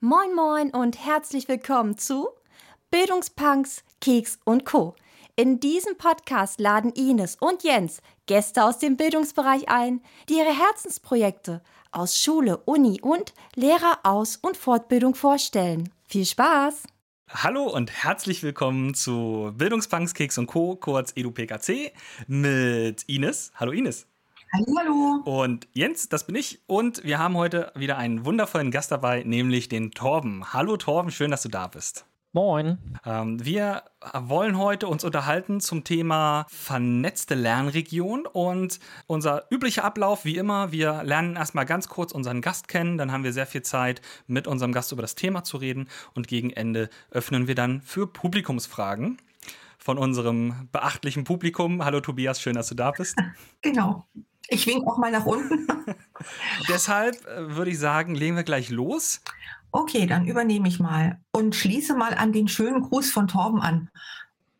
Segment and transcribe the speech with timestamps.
[0.00, 2.28] Moin Moin und herzlich willkommen zu
[2.92, 4.94] Bildungspunks, Keks und Co.
[5.34, 11.64] In diesem Podcast laden Ines und Jens Gäste aus dem Bildungsbereich ein, die ihre Herzensprojekte
[11.90, 15.88] aus Schule, Uni und Lehreraus- und Fortbildung vorstellen.
[16.06, 16.84] Viel Spaß!
[17.30, 21.92] Hallo und herzlich willkommen zu Bildungspunks, Keks und Co., kurz EduPKC,
[22.28, 23.50] mit Ines.
[23.56, 24.06] Hallo Ines.
[24.50, 25.22] Hallo, hallo.
[25.24, 26.62] Und Jens, das bin ich.
[26.66, 30.54] Und wir haben heute wieder einen wundervollen Gast dabei, nämlich den Torben.
[30.54, 32.06] Hallo Torben, schön, dass du da bist.
[32.32, 32.78] Moin.
[33.04, 33.82] Ähm, wir
[34.14, 41.02] wollen heute uns unterhalten zum Thema vernetzte Lernregion und unser üblicher Ablauf, wie immer, wir
[41.04, 44.72] lernen erstmal ganz kurz unseren Gast kennen, dann haben wir sehr viel Zeit, mit unserem
[44.72, 49.18] Gast über das Thema zu reden und gegen Ende öffnen wir dann für Publikumsfragen
[49.78, 51.82] von unserem beachtlichen Publikum.
[51.84, 53.16] Hallo Tobias, schön, dass du da bist.
[53.62, 54.06] Genau.
[54.48, 55.66] Ich wink auch mal nach unten.
[56.68, 59.20] Deshalb äh, würde ich sagen, legen wir gleich los.
[59.70, 63.90] Okay, dann übernehme ich mal und schließe mal an den schönen Gruß von Torben an.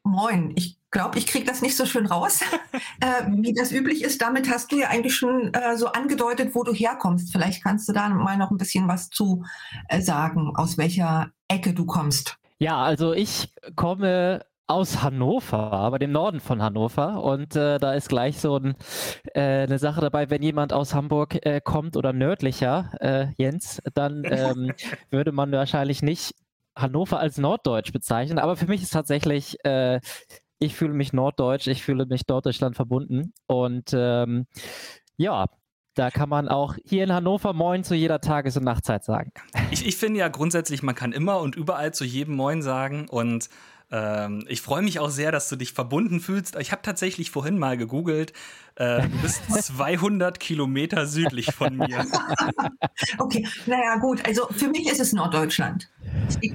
[0.03, 2.41] Moin, ich glaube, ich kriege das nicht so schön raus,
[3.00, 4.20] äh, wie das üblich ist.
[4.20, 7.33] Damit hast du ja eigentlich schon äh, so angedeutet, wo du herkommst.
[7.33, 9.44] Vielleicht kannst du da mal noch ein bisschen was zu
[9.89, 12.36] äh, sagen, aus welcher Ecke du kommst.
[12.59, 17.22] Ja, also ich komme aus Hannover, aber dem Norden von Hannover.
[17.24, 18.77] Und äh, da ist gleich so ein,
[19.34, 24.22] äh, eine Sache dabei, wenn jemand aus Hamburg äh, kommt oder nördlicher, äh, Jens, dann
[24.27, 24.72] ähm,
[25.10, 26.34] würde man wahrscheinlich nicht
[26.77, 28.38] Hannover als Norddeutsch bezeichnen.
[28.38, 30.00] Aber für mich ist tatsächlich, äh,
[30.58, 33.32] ich fühle mich norddeutsch, ich fühle mich Norddeutschland verbunden.
[33.47, 34.47] Und ähm,
[35.16, 35.47] ja,
[35.98, 39.32] da kann man auch hier in Hannover Moin zu jeder Tages- und Nachtzeit sagen.
[39.70, 43.48] Ich, ich finde ja grundsätzlich, man kann immer und überall zu jedem Moin sagen und
[43.91, 46.56] ähm, ich freue mich auch sehr, dass du dich verbunden fühlst.
[46.56, 48.32] Ich habe tatsächlich vorhin mal gegoogelt.
[48.76, 52.06] Äh, du bist 200 Kilometer südlich von mir.
[53.19, 54.24] okay, naja, gut.
[54.26, 55.91] Also für mich ist es Norddeutschland.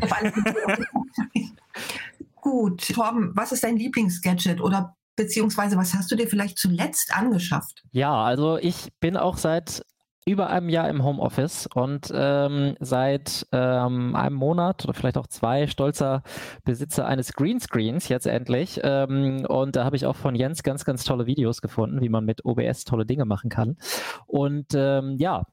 [2.36, 7.83] gut, Torben, was ist dein Lieblingsgadget oder beziehungsweise was hast du dir vielleicht zuletzt angeschafft?
[7.92, 9.83] Ja, also ich bin auch seit
[10.26, 15.67] über einem Jahr im Homeoffice und ähm, seit ähm, einem Monat oder vielleicht auch zwei
[15.67, 16.23] stolzer
[16.64, 18.80] Besitzer eines Greenscreens jetzt endlich.
[18.83, 22.26] Ähm, und da habe ich auch von Jens ganz, ganz tolle Videos gefunden, wie man
[22.26, 23.77] mit OBS tolle Dinge machen kann.
[24.26, 25.43] Und ähm, ja,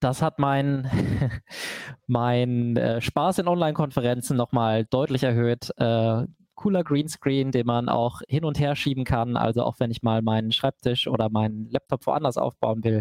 [0.00, 0.90] das hat mein,
[2.06, 5.70] mein äh, Spaß in Online-Konferenzen nochmal deutlich erhöht.
[5.76, 6.24] Äh,
[6.60, 9.38] cooler Greenscreen, den man auch hin und her schieben kann.
[9.38, 13.00] Also auch wenn ich mal meinen Schreibtisch oder meinen Laptop woanders aufbauen will,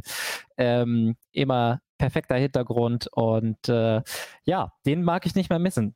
[0.58, 4.02] ähm, immer perfekter Hintergrund und äh,
[4.46, 5.94] ja, den mag ich nicht mehr missen.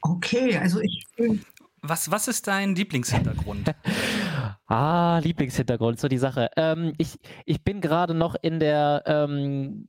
[0.00, 1.04] Okay, also ich.
[1.82, 3.74] Was, was ist dein Lieblingshintergrund?
[4.66, 6.48] ah, Lieblingshintergrund, so die Sache.
[6.56, 9.88] Ähm, ich, ich bin gerade noch in der ähm,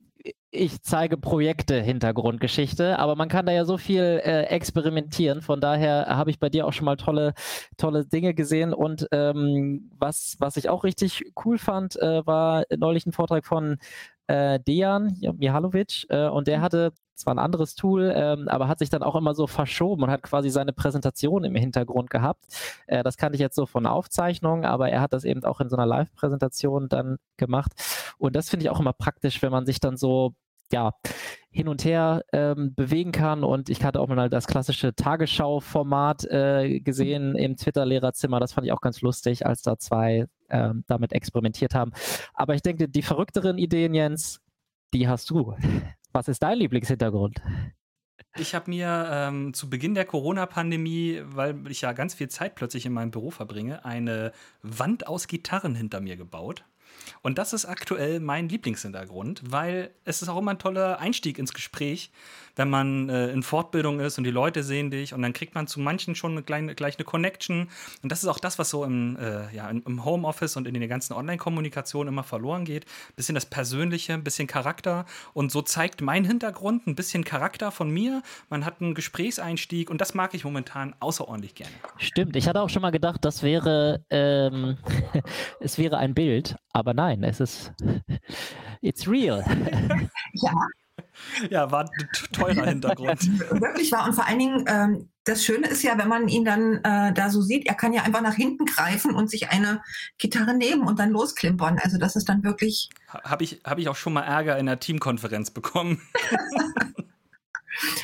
[0.50, 5.42] ich zeige Projekte Hintergrundgeschichte, aber man kann da ja so viel äh, experimentieren.
[5.42, 7.34] Von daher habe ich bei dir auch schon mal tolle,
[7.76, 8.72] tolle Dinge gesehen.
[8.72, 13.78] Und ähm, was, was ich auch richtig cool fand, äh, war neulich ein Vortrag von
[14.26, 16.62] äh, Dejan Mihalovic äh, und der mhm.
[16.62, 20.10] hatte zwar ein anderes Tool, ähm, aber hat sich dann auch immer so verschoben und
[20.10, 22.44] hat quasi seine Präsentation im Hintergrund gehabt.
[22.86, 25.68] Äh, das kannte ich jetzt so von Aufzeichnungen, aber er hat das eben auch in
[25.68, 27.72] so einer Live-Präsentation dann gemacht.
[28.18, 30.34] Und das finde ich auch immer praktisch, wenn man sich dann so
[30.72, 30.92] ja,
[31.50, 33.44] hin und her ähm, bewegen kann.
[33.44, 38.40] Und ich hatte auch mal das klassische Tagesschau-Format äh, gesehen im Twitter-Lehrerzimmer.
[38.40, 41.92] Das fand ich auch ganz lustig, als da zwei ähm, damit experimentiert haben.
[42.32, 44.40] Aber ich denke, die verrückteren Ideen, Jens,
[44.92, 45.54] die hast du.
[46.14, 47.42] Was ist dein Lieblingshintergrund?
[48.36, 52.86] Ich habe mir ähm, zu Beginn der Corona-Pandemie, weil ich ja ganz viel Zeit plötzlich
[52.86, 54.30] in meinem Büro verbringe, eine
[54.62, 56.64] Wand aus Gitarren hinter mir gebaut.
[57.22, 61.52] Und das ist aktuell mein Lieblingshintergrund, weil es ist auch immer ein toller Einstieg ins
[61.52, 62.10] Gespräch,
[62.56, 65.66] wenn man äh, in Fortbildung ist und die Leute sehen dich und dann kriegt man
[65.66, 67.68] zu manchen schon eine kleine, gleich eine Connection.
[68.02, 70.88] Und das ist auch das, was so im, äh, ja, im Homeoffice und in der
[70.88, 72.86] ganzen Online-Kommunikation immer verloren geht.
[73.16, 75.04] Bisschen das Persönliche, ein bisschen Charakter.
[75.32, 78.22] Und so zeigt mein Hintergrund ein bisschen Charakter von mir.
[78.50, 81.72] Man hat einen Gesprächseinstieg und das mag ich momentan außerordentlich gerne.
[81.98, 84.76] Stimmt, ich hatte auch schon mal gedacht, das wäre, ähm,
[85.60, 87.72] es wäre ein Bild, aber nein, es ist,
[88.82, 89.42] it's real.
[90.34, 90.52] ja,
[91.50, 93.40] ja, war ein teurer Hintergrund.
[93.50, 94.06] Wirklich war.
[94.06, 97.30] Und vor allen Dingen, ähm, das Schöne ist ja, wenn man ihn dann äh, da
[97.30, 99.82] so sieht, er kann ja einfach nach hinten greifen und sich eine
[100.18, 101.78] Gitarre nehmen und dann losklimpern.
[101.82, 102.90] Also das ist dann wirklich.
[103.08, 106.00] Habe ich, hab ich auch schon mal Ärger in der Teamkonferenz bekommen.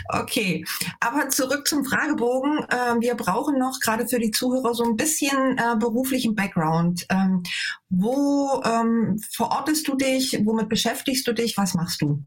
[0.09, 0.65] Okay,
[1.01, 2.67] aber zurück zum Fragebogen.
[2.71, 7.07] Ähm, wir brauchen noch gerade für die Zuhörer so ein bisschen äh, beruflichen Background.
[7.11, 7.43] Ähm,
[7.89, 10.41] wo ähm, verortest du dich?
[10.45, 11.57] Womit beschäftigst du dich?
[11.57, 12.25] Was machst du?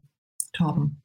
[0.52, 1.02] Torben?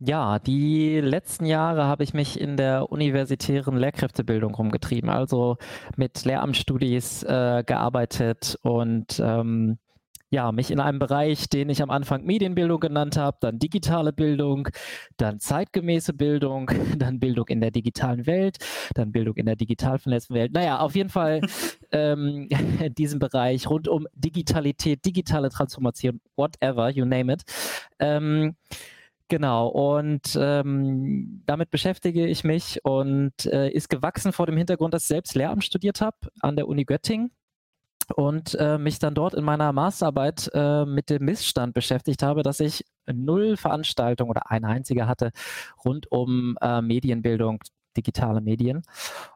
[0.00, 5.56] Ja, die letzten Jahre habe ich mich in der universitären Lehrkräftebildung rumgetrieben, also
[5.96, 9.78] mit Lehramtsstudis äh, gearbeitet und ähm,
[10.34, 14.68] ja, mich in einem Bereich, den ich am Anfang Medienbildung genannt habe, dann digitale Bildung,
[15.16, 18.56] dann zeitgemäße Bildung, dann Bildung in der digitalen Welt,
[18.94, 20.52] dann Bildung in der digital vernetzten Welt.
[20.52, 21.40] Naja, auf jeden Fall
[21.92, 22.48] ähm,
[22.98, 27.42] diesem Bereich rund um Digitalität, digitale Transformation, whatever, you name it.
[27.98, 28.56] Ähm,
[29.28, 35.04] Genau, und ähm, damit beschäftige ich mich und äh, ist gewachsen vor dem Hintergrund, dass
[35.04, 37.30] ich selbst Lehramt studiert habe an der Uni Göttingen
[38.12, 42.60] und äh, mich dann dort in meiner Masterarbeit äh, mit dem Missstand beschäftigt habe, dass
[42.60, 45.30] ich null Veranstaltungen oder eine einzige hatte
[45.84, 47.60] rund um äh, Medienbildung,
[47.96, 48.82] digitale Medien.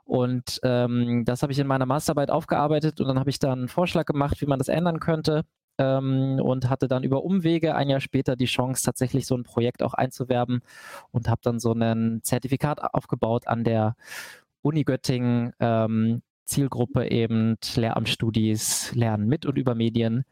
[0.05, 3.69] Und ähm, das habe ich in meiner Masterarbeit aufgearbeitet und dann habe ich dann einen
[3.69, 5.45] Vorschlag gemacht, wie man das ändern könnte.
[5.81, 9.85] Ähm, und hatte dann über Umwege ein Jahr später die Chance, tatsächlich so ein Projekt
[9.85, 10.61] auch einzuwerben
[11.13, 13.95] und habe dann so ein Zertifikat aufgebaut an der
[14.63, 20.25] Uni Göttingen, ähm, Zielgruppe eben Lehramtsstudis, Lernen mit und über Medien.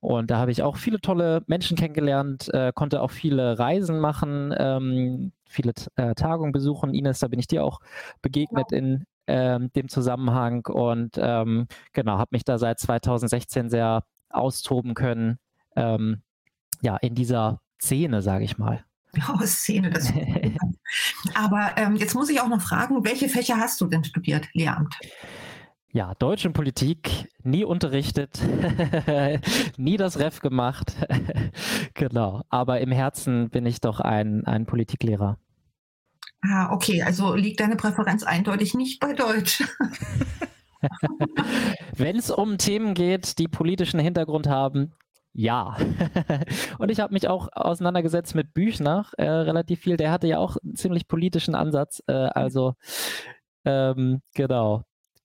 [0.00, 4.52] Und da habe ich auch viele tolle Menschen kennengelernt, äh, konnte auch viele Reisen machen,
[4.58, 6.92] ähm, viele äh, Tagungen besuchen.
[6.92, 7.78] Ines, da bin ich dir auch
[8.20, 8.78] begegnet ja.
[8.78, 15.38] in ähm, dem Zusammenhang und ähm, genau, habe mich da seit 2016 sehr austoben können,
[15.76, 16.22] ähm,
[16.80, 18.84] ja, in dieser Szene, sage ich mal.
[19.32, 20.12] Oh, Szene, das
[21.34, 24.96] Aber ähm, jetzt muss ich auch noch fragen, welche Fächer hast du denn studiert, Lehramt?
[25.94, 28.40] Ja, Deutsch und Politik, nie unterrichtet,
[29.76, 30.96] nie das Ref gemacht.
[31.94, 35.38] genau, aber im Herzen bin ich doch ein, ein Politiklehrer.
[36.40, 39.62] Ah, okay, also liegt deine Präferenz eindeutig nicht bei Deutsch.
[41.96, 44.92] Wenn es um Themen geht, die politischen Hintergrund haben,
[45.32, 45.76] ja.
[46.78, 49.96] und ich habe mich auch auseinandergesetzt mit Büchner äh, relativ viel.
[49.96, 52.02] Der hatte ja auch einen ziemlich politischen Ansatz.
[52.06, 52.74] Äh, also
[53.64, 54.84] ähm, genau.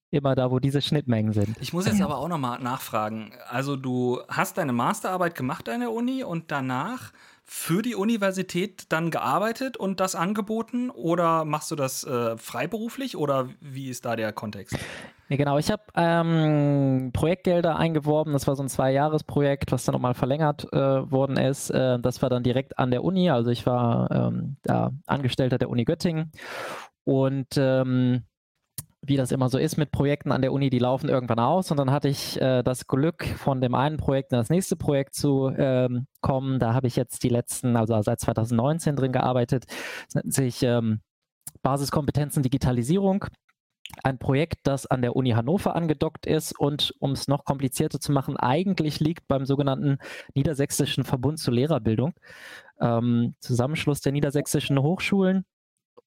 [0.10, 1.58] Immer da, wo diese Schnittmengen sind.
[1.60, 3.34] Ich muss jetzt aber auch nochmal nachfragen.
[3.50, 7.12] Also du hast deine Masterarbeit gemacht an der Uni und danach
[7.44, 13.50] für die Universität dann gearbeitet und das angeboten oder machst du das äh, freiberuflich oder
[13.60, 14.78] wie ist da der Kontext?
[15.30, 15.58] Ja, genau.
[15.58, 18.32] Ich habe ähm, Projektgelder eingeworben.
[18.32, 21.70] Das war so ein Zwei-Jahres-Projekt, was dann nochmal verlängert äh, worden ist.
[21.70, 23.30] Äh, das war dann direkt an der Uni.
[23.30, 26.32] Also ich war ähm, da Angestellter der Uni Göttingen.
[27.04, 28.24] Und ähm,
[29.02, 31.72] wie das immer so ist mit Projekten an der Uni, die laufen irgendwann aus.
[31.72, 35.14] Und dann hatte ich äh, das Glück, von dem einen Projekt in das nächste Projekt
[35.14, 36.60] zu ähm, kommen.
[36.60, 39.66] Da habe ich jetzt die letzten, also seit 2019 drin gearbeitet.
[40.06, 41.02] Das nennt sich ähm,
[41.64, 43.26] Basiskompetenzen Digitalisierung
[44.04, 48.12] ein Projekt, das an der Uni Hannover angedockt ist und um es noch komplizierter zu
[48.12, 49.98] machen, eigentlich liegt beim sogenannten
[50.36, 52.14] Niedersächsischen Verbund zur Lehrerbildung,
[52.80, 55.46] ähm, Zusammenschluss der niedersächsischen Hochschulen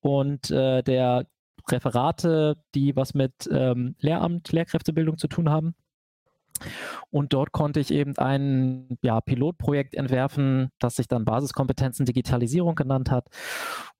[0.00, 1.26] und äh, der
[1.70, 5.74] Referate, die was mit ähm, Lehramt, Lehrkräftebildung zu tun haben.
[7.10, 13.10] Und dort konnte ich eben ein ja, Pilotprojekt entwerfen, das sich dann Basiskompetenzen Digitalisierung genannt
[13.10, 13.28] hat.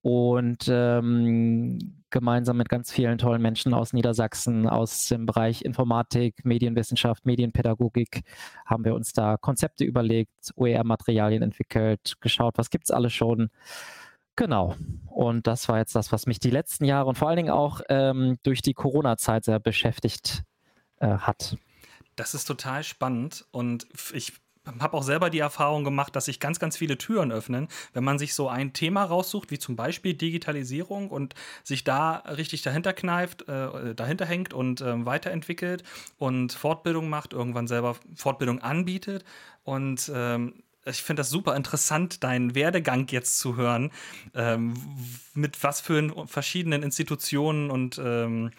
[0.03, 7.27] Und ähm, gemeinsam mit ganz vielen tollen Menschen aus Niedersachsen, aus dem Bereich Informatik, Medienwissenschaft,
[7.27, 8.23] Medienpädagogik,
[8.67, 13.51] haben wir uns da Konzepte überlegt, OER-Materialien entwickelt, geschaut, was gibt es alles schon.
[14.37, 14.75] Genau.
[15.07, 17.81] Und das war jetzt das, was mich die letzten Jahre und vor allen Dingen auch
[17.89, 20.45] ähm, durch die Corona-Zeit sehr beschäftigt
[20.99, 21.57] äh, hat.
[22.17, 24.33] Das ist total spannend und ich
[24.79, 28.19] habe auch selber die Erfahrung gemacht, dass sich ganz, ganz viele Türen öffnen, wenn man
[28.19, 33.49] sich so ein Thema raussucht, wie zum Beispiel Digitalisierung und sich da richtig dahinter kneift,
[33.49, 35.83] äh, dahinter hängt und äh, weiterentwickelt
[36.19, 39.25] und Fortbildung macht, irgendwann selber Fortbildung anbietet.
[39.65, 40.55] Und ähm,
[40.87, 43.91] ich finde das super interessant, deinen Werdegang jetzt zu hören,
[44.35, 44.75] ähm,
[45.35, 48.51] mit was für verschiedenen Institutionen und ähm,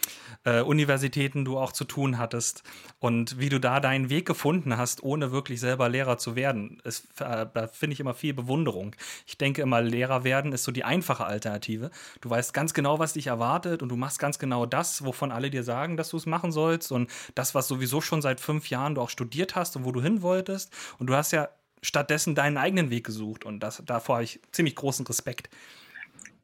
[0.43, 2.63] äh, Universitäten du auch zu tun hattest
[2.99, 6.79] und wie du da deinen Weg gefunden hast, ohne wirklich selber Lehrer zu werden.
[6.83, 8.95] Es, äh, da finde ich immer viel Bewunderung.
[9.25, 11.89] Ich denke immer, Lehrer werden ist so die einfache Alternative.
[12.21, 15.49] Du weißt ganz genau, was dich erwartet und du machst ganz genau das, wovon alle
[15.49, 18.95] dir sagen, dass du es machen sollst und das, was sowieso schon seit fünf Jahren
[18.95, 20.71] du auch studiert hast und wo du hin wolltest.
[20.99, 21.49] Und du hast ja
[21.81, 23.45] stattdessen deinen eigenen Weg gesucht.
[23.45, 25.49] Und das, davor habe ich ziemlich großen Respekt.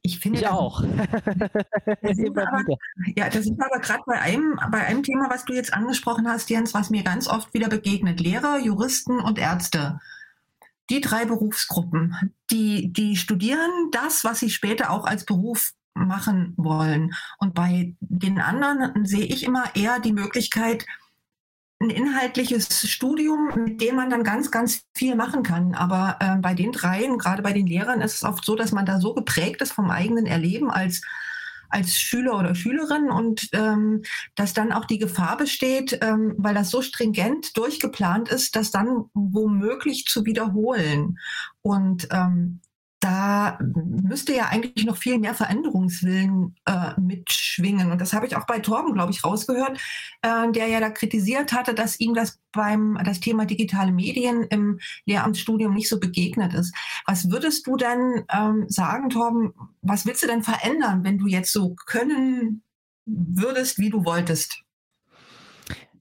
[0.01, 0.81] Ich finde ich auch.
[2.01, 2.77] das aber,
[3.15, 6.49] ja, das ist aber gerade bei einem, bei einem Thema, was du jetzt angesprochen hast,
[6.49, 8.19] Jens, was mir ganz oft wieder begegnet.
[8.19, 9.99] Lehrer, Juristen und Ärzte.
[10.89, 12.15] Die drei Berufsgruppen,
[12.49, 17.13] die, die studieren das, was sie später auch als Beruf machen wollen.
[17.39, 20.85] Und bei den anderen sehe ich immer eher die Möglichkeit,
[21.79, 25.75] ein inhaltliches Studium, mit dem man dann ganz, ganz viel machen kann.
[25.75, 28.85] Aber äh, bei den dreien, gerade bei den Lehrern, ist es oft so, dass man
[28.85, 31.01] da so geprägt ist vom eigenen Erleben als
[31.69, 34.03] als Schüler oder Schülerin und ähm,
[34.35, 39.05] dass dann auch die Gefahr besteht, ähm, weil das so stringent durchgeplant ist, das dann
[39.13, 41.19] womöglich zu wiederholen.
[41.61, 42.61] Und ähm,
[43.07, 47.89] da müsste ja eigentlich noch viel mehr Veränderungswillen äh, mitschwingen.
[47.89, 49.79] Und das habe ich auch bei Torben, glaube ich, rausgehört,
[50.23, 54.79] äh, der ja da kritisiert hatte, dass ihm das beim das Thema digitale Medien im
[55.05, 56.75] Lehramtsstudium nicht so begegnet ist.
[57.05, 61.53] Was würdest du denn ähm, sagen, Torben, was willst du denn verändern, wenn du jetzt
[61.53, 62.61] so können
[63.05, 64.66] würdest, wie du wolltest?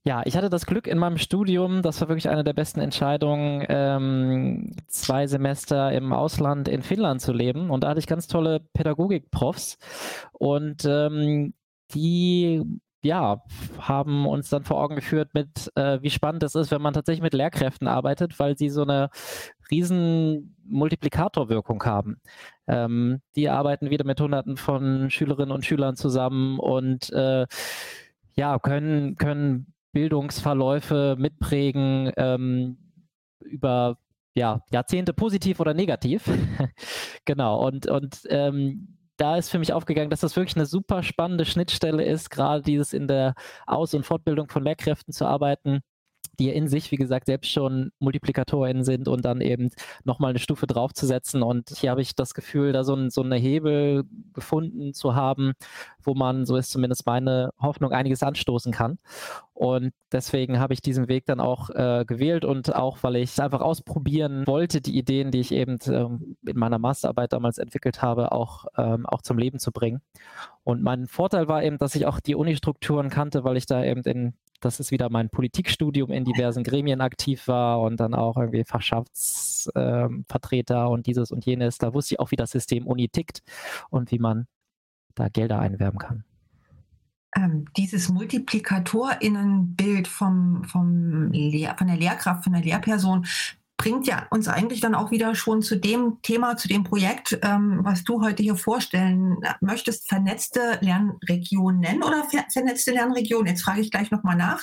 [0.06, 3.66] Ja, ich hatte das Glück in meinem Studium, das war wirklich eine der besten Entscheidungen,
[3.68, 7.70] ähm, zwei Semester im Ausland in Finnland zu leben.
[7.70, 9.78] Und da hatte ich ganz tolle Pädagogik-Profs.
[10.32, 11.54] Und ähm,
[11.92, 12.62] die
[13.02, 13.42] ja,
[13.80, 17.22] haben uns dann vor Augen geführt mit, äh, wie spannend es ist, wenn man tatsächlich
[17.22, 19.10] mit Lehrkräften arbeitet, weil sie so eine
[19.72, 22.20] riesen Multiplikatorwirkung haben.
[22.68, 27.46] Ähm, die arbeiten wieder mit Hunderten von Schülerinnen und Schülern zusammen und äh,
[28.36, 32.76] ja, können, können Bildungsverläufe mitprägen ähm,
[33.40, 33.96] über
[34.34, 36.28] ja, Jahrzehnte positiv oder negativ.
[37.24, 37.66] genau.
[37.66, 42.04] Und, und ähm, da ist für mich aufgegangen, dass das wirklich eine super spannende Schnittstelle
[42.04, 43.32] ist, gerade dieses in der
[43.66, 45.80] Aus- und Fortbildung von Lehrkräften zu arbeiten
[46.38, 49.70] die in sich, wie gesagt, selbst schon MultiplikatorInnen sind und dann eben
[50.04, 51.42] nochmal eine Stufe draufzusetzen.
[51.42, 55.52] Und hier habe ich das Gefühl, da so, ein, so eine Hebel gefunden zu haben,
[56.02, 58.98] wo man, so ist zumindest meine Hoffnung, einiges anstoßen kann.
[59.56, 63.62] Und deswegen habe ich diesen Weg dann auch äh, gewählt und auch, weil ich einfach
[63.62, 68.66] ausprobieren wollte, die Ideen, die ich eben ähm, in meiner Masterarbeit damals entwickelt habe, auch,
[68.76, 70.02] ähm, auch zum Leben zu bringen.
[70.62, 74.02] Und mein Vorteil war eben, dass ich auch die Unistrukturen kannte, weil ich da eben
[74.02, 78.64] in das ist wieder mein Politikstudium in diversen Gremien aktiv war und dann auch irgendwie
[78.64, 81.78] Fachschaftsvertreter ähm, und dieses und jenes.
[81.78, 83.40] Da wusste ich auch, wie das System Uni tickt
[83.90, 84.46] und wie man
[85.14, 86.24] da Gelder einwerben kann.
[87.34, 93.26] Ähm, dieses Multiplikatorinnenbild vom, vom von der Lehrkraft, von der Lehrperson,
[93.76, 97.80] bringt ja uns eigentlich dann auch wieder schon zu dem Thema, zu dem Projekt, ähm,
[97.82, 103.48] was du heute hier vorstellen möchtest, vernetzte Lernregionen oder ver vernetzte Lernregionen.
[103.48, 104.62] Jetzt frage ich gleich nochmal nach.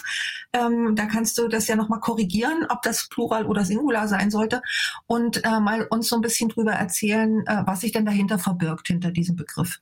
[0.54, 4.62] Ähm, da kannst du das ja nochmal korrigieren, ob das Plural oder Singular sein sollte
[5.06, 8.88] und äh, mal uns so ein bisschen drüber erzählen, äh, was sich denn dahinter verbirgt,
[8.88, 9.80] hinter diesem Begriff.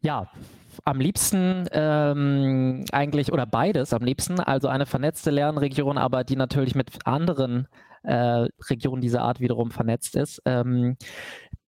[0.00, 0.30] Ja,
[0.86, 6.76] am liebsten ähm, eigentlich oder beides am liebsten, also eine vernetzte Lernregion, aber die natürlich
[6.76, 7.66] mit anderen
[8.04, 10.40] äh, Regionen dieser Art wiederum vernetzt ist.
[10.44, 10.96] Ähm,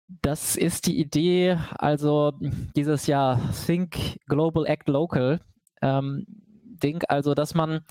[0.08, 2.34] das ist die Idee, also
[2.76, 5.42] dieses Jahr Think Global Act Local
[5.82, 7.82] ähm, Ding, also dass man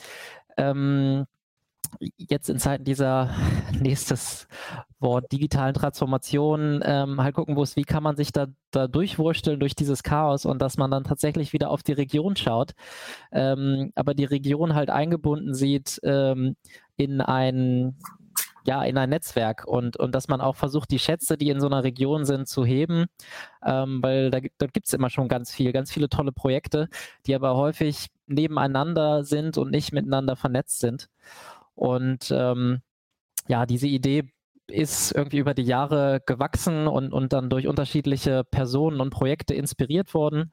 [0.56, 1.26] ähm,
[2.17, 3.35] jetzt in Zeiten dieser
[3.81, 4.47] nächstes
[4.99, 9.75] Wort digitalen Transformation ähm, halt gucken muss, wie kann man sich da, da durchwursteln durch
[9.75, 12.73] dieses Chaos und dass man dann tatsächlich wieder auf die Region schaut,
[13.33, 16.57] ähm, aber die Region halt eingebunden sieht ähm,
[16.97, 17.97] in ein
[18.67, 21.67] ja, in ein Netzwerk und, und dass man auch versucht, die Schätze, die in so
[21.67, 23.07] einer Region sind, zu heben,
[23.65, 26.88] ähm, weil da, dort gibt es immer schon ganz viel, ganz viele tolle Projekte,
[27.26, 31.09] die aber häufig nebeneinander sind und nicht miteinander vernetzt sind.
[31.76, 32.80] Und ähm,
[33.49, 34.25] ja, diese Idee
[34.68, 40.12] ist irgendwie über die Jahre gewachsen und, und dann durch unterschiedliche Personen und Projekte inspiriert
[40.14, 40.52] worden.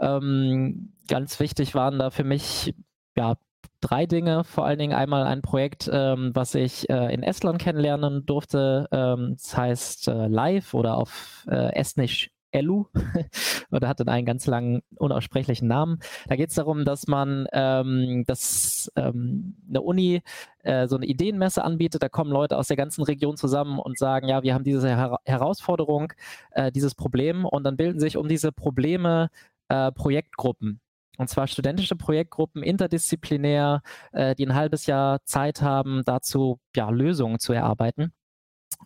[0.00, 2.74] Ähm, ganz wichtig waren da für mich
[3.16, 3.36] ja
[3.80, 4.44] drei Dinge.
[4.44, 8.86] Vor allen Dingen einmal ein Projekt, ähm, was ich äh, in Estland kennenlernen durfte.
[8.92, 12.86] Ähm, das heißt äh, Live oder auf äh, Estnisch Elu
[13.70, 15.98] oder hat dann einen ganz langen, unaussprechlichen Namen.
[16.26, 20.22] Da geht es darum, dass man ähm, dass, ähm, eine Uni
[20.62, 22.02] äh, so eine Ideenmesse anbietet.
[22.02, 25.18] Da kommen Leute aus der ganzen Region zusammen und sagen, ja, wir haben diese Her
[25.24, 26.12] Herausforderung,
[26.52, 29.30] äh, dieses Problem und dann bilden sich um diese Probleme
[29.68, 30.80] äh, Projektgruppen.
[31.18, 37.40] Und zwar studentische Projektgruppen, interdisziplinär, äh, die ein halbes Jahr Zeit haben, dazu ja, Lösungen
[37.40, 38.12] zu erarbeiten.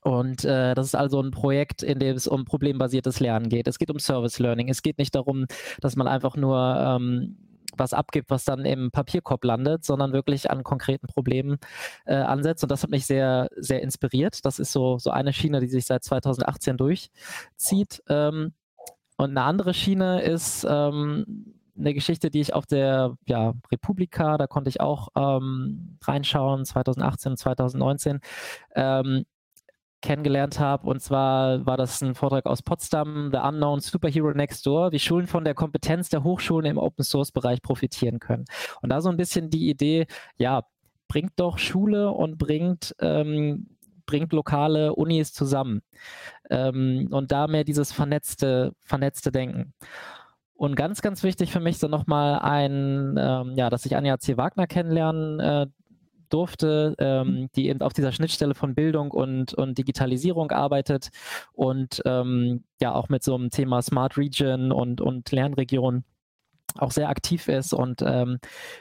[0.03, 3.69] Und äh, das ist also ein Projekt, in dem es um problembasiertes Lernen geht.
[3.69, 4.69] Es geht um Service Learning.
[4.69, 5.47] Es geht nicht darum,
[5.81, 7.37] dass man einfach nur ähm,
[7.77, 11.59] was abgibt, was dann im Papierkorb landet, sondern wirklich an konkreten Problemen
[12.05, 12.63] äh, ansetzt.
[12.63, 14.45] Und das hat mich sehr, sehr inspiriert.
[14.45, 18.03] Das ist so, so eine Schiene, die sich seit 2018 durchzieht.
[18.09, 18.53] Ähm,
[19.17, 24.47] und eine andere Schiene ist ähm, eine Geschichte, die ich auf der ja, Republika, da
[24.47, 28.21] konnte ich auch ähm, reinschauen, 2018, 2019.
[28.75, 29.25] Ähm,
[30.03, 30.87] kennengelernt habe.
[30.87, 35.27] Und zwar war das ein Vortrag aus Potsdam, The Unknown Superhero Next Door, wie Schulen
[35.27, 38.45] von der Kompetenz der Hochschulen im Open Source Bereich profitieren können.
[38.83, 40.07] Und da so ein bisschen die Idee,
[40.37, 40.63] ja,
[41.09, 43.69] bringt doch Schule und bringt, ähm,
[44.07, 45.83] bringt lokale Unis zusammen.
[46.51, 49.73] Ähm, und da mehr dieses vernetzte, vernetzte Denken.
[50.55, 54.37] Und ganz, ganz wichtig für mich so nochmal ein, ähm, ja, dass ich Anja C.
[54.37, 55.67] Wagner kennenlernen äh,
[56.33, 57.49] durfte, ähm, mhm.
[57.55, 61.11] die eben auf dieser Schnittstelle von Bildung und, und Digitalisierung arbeitet
[61.53, 66.05] und ähm, ja auch mit so einem Thema Smart Region und, und Lernregion
[66.79, 68.39] auch sehr aktiv ist und ähm,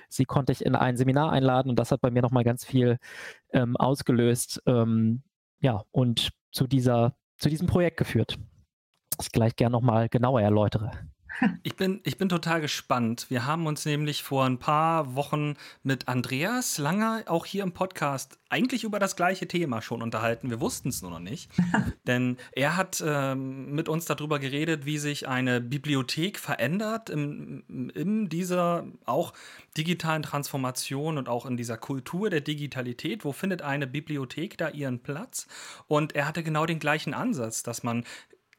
[0.07, 2.97] sie konnte ich in ein Seminar einladen und das hat bei mir nochmal ganz viel
[3.51, 5.23] ähm, ausgelöst, ähm,
[5.59, 8.37] ja, und zu dieser, zu diesem Projekt geführt.
[9.17, 10.91] Das ich gleich gerne nochmal genauer erläutere.
[11.63, 13.25] Ich bin, ich bin total gespannt.
[13.29, 18.37] Wir haben uns nämlich vor ein paar Wochen mit Andreas Langer auch hier im Podcast
[18.49, 20.49] eigentlich über das gleiche Thema schon unterhalten.
[20.49, 21.49] Wir wussten es nur noch nicht.
[22.07, 28.29] Denn er hat ähm, mit uns darüber geredet, wie sich eine Bibliothek verändert in, in
[28.29, 29.33] dieser auch
[29.77, 33.23] digitalen Transformation und auch in dieser Kultur der Digitalität.
[33.23, 35.47] Wo findet eine Bibliothek da ihren Platz?
[35.87, 38.03] Und er hatte genau den gleichen Ansatz, dass man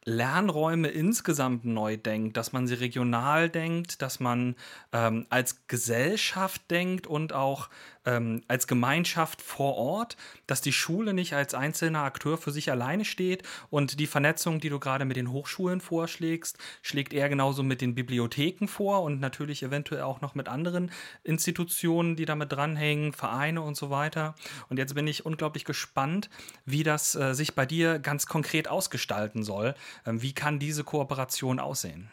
[0.04, 4.56] Lernräume insgesamt neu denkt, dass man sie regional denkt, dass man
[4.92, 7.68] ähm, als Gesellschaft denkt und auch
[8.04, 10.16] ähm, als Gemeinschaft vor Ort,
[10.47, 14.68] dass die Schule nicht als einzelner Akteur für sich alleine steht und die Vernetzung, die
[14.68, 19.62] du gerade mit den Hochschulen vorschlägst, schlägt er genauso mit den Bibliotheken vor und natürlich
[19.62, 20.90] eventuell auch noch mit anderen
[21.23, 24.35] Institutionen, die damit dranhängen, Vereine und so weiter.
[24.68, 26.30] Und jetzt bin ich unglaublich gespannt,
[26.64, 29.75] wie das äh, sich bei dir ganz konkret ausgestalten soll.
[30.06, 32.11] Ähm, wie kann diese Kooperation aussehen?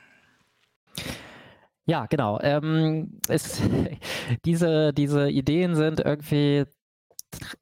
[1.89, 2.39] Ja, genau.
[2.43, 3.59] Ähm, es,
[4.45, 6.65] diese, diese Ideen sind irgendwie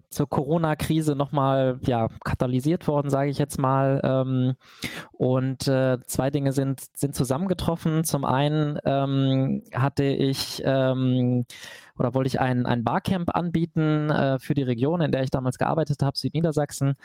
[0.10, 4.02] zur Corona-Krise nochmal ja, katalysiert worden, sage ich jetzt mal.
[4.04, 4.56] Ähm,
[5.14, 8.04] und äh, zwei Dinge sind, sind zusammengetroffen.
[8.04, 11.46] Zum einen ähm, hatte ich ähm,
[11.98, 15.58] oder wollte ich ein, ein Barcamp anbieten äh, für die Region, in der ich damals
[15.58, 16.96] gearbeitet habe, Südniedersachsen,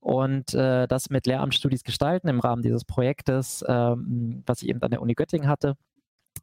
[0.00, 4.90] und äh, das mit Lehramtsstudis gestalten im Rahmen dieses Projektes, ähm, was ich eben an
[4.90, 5.76] der Uni Göttingen hatte.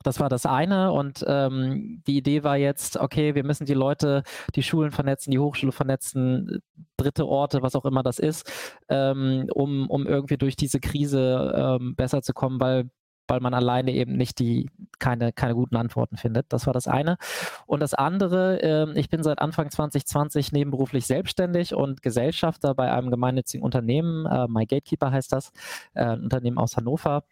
[0.04, 4.24] Das war das eine und ähm, die Idee war jetzt, okay, wir müssen die Leute,
[4.56, 6.62] die Schulen vernetzen, die Hochschule vernetzen,
[6.98, 8.50] dritte Orte, was auch immer das ist,
[8.90, 12.90] ähm, um, um irgendwie durch diese Krise ähm, besser zu kommen, weil
[13.30, 16.52] weil man alleine eben nicht die keine, keine guten Antworten findet.
[16.52, 17.18] Das war das eine.
[17.66, 23.12] Und das andere, äh, ich bin seit Anfang 2020 nebenberuflich selbstständig und Gesellschafter bei einem
[23.12, 25.52] gemeinnützigen Unternehmen, äh, My Gatekeeper heißt das,
[25.94, 27.24] äh, ein Unternehmen aus Hannover.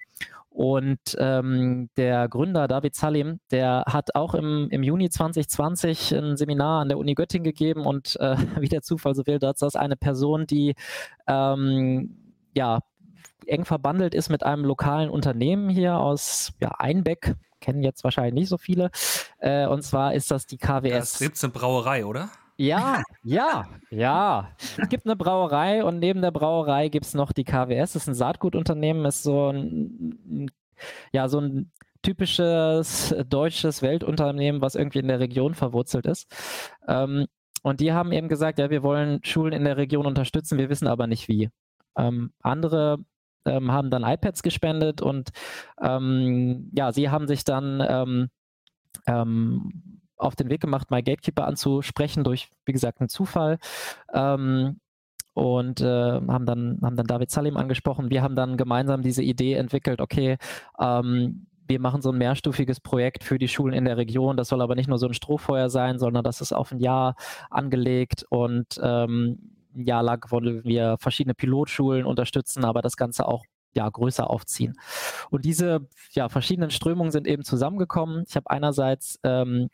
[0.58, 6.82] Und ähm, der Gründer David Salim, der hat auch im, im Juni 2020 ein Seminar
[6.82, 9.76] an der Uni Göttingen gegeben und äh, wie der Zufall so will, da ist das
[9.76, 10.74] eine Person, die
[11.28, 12.80] ähm, ja
[13.46, 18.50] eng verbandelt ist mit einem lokalen Unternehmen hier aus ja, Einbeck, kennen jetzt wahrscheinlich nicht
[18.50, 18.90] so viele.
[19.38, 21.20] Äh, und zwar ist das die KWS.
[21.20, 22.32] Das ist eine Brauerei, oder?
[22.60, 24.52] Ja, ja, ja.
[24.58, 27.94] Es gibt eine Brauerei und neben der Brauerei gibt es noch die KWS.
[27.94, 30.50] Das ist ein Saatgutunternehmen, ist so ein,
[31.12, 36.28] ja, so ein typisches deutsches Weltunternehmen, was irgendwie in der Region verwurzelt ist.
[36.88, 37.28] Ähm,
[37.62, 40.88] und die haben eben gesagt, ja, wir wollen Schulen in der Region unterstützen, wir wissen
[40.88, 41.50] aber nicht wie.
[41.98, 42.98] Ähm, andere
[43.46, 45.30] ähm, haben dann iPads gespendet und
[45.82, 48.30] ähm, ja, sie haben sich dann ähm,
[49.08, 49.87] ähm,
[50.18, 53.60] auf den Weg gemacht, My Gatekeeper anzusprechen durch, wie gesagt, einen Zufall.
[54.14, 54.80] Ähm,
[55.34, 58.10] und äh, haben dann haben dann David Salim angesprochen.
[58.10, 60.02] Wir haben dann gemeinsam diese Idee entwickelt.
[60.02, 60.38] Okay,
[60.80, 64.38] ähm, wir machen so ein mehrstufiges Projekt für die Schulen in der Region.
[64.38, 67.16] Das soll aber nicht nur so ein Strohfeuer sein, sondern das ist auf ein Jahr
[67.52, 73.44] angelegt und ähm, ein Jahr lang wollen wir verschiedene Pilotschulen unterstützen, aber das Ganze auch
[73.78, 74.78] ja, größer aufziehen.
[75.30, 78.26] Und diese ja, verschiedenen Strömungen sind eben zusammengekommen.
[78.28, 79.70] Ich habe einerseits ähm,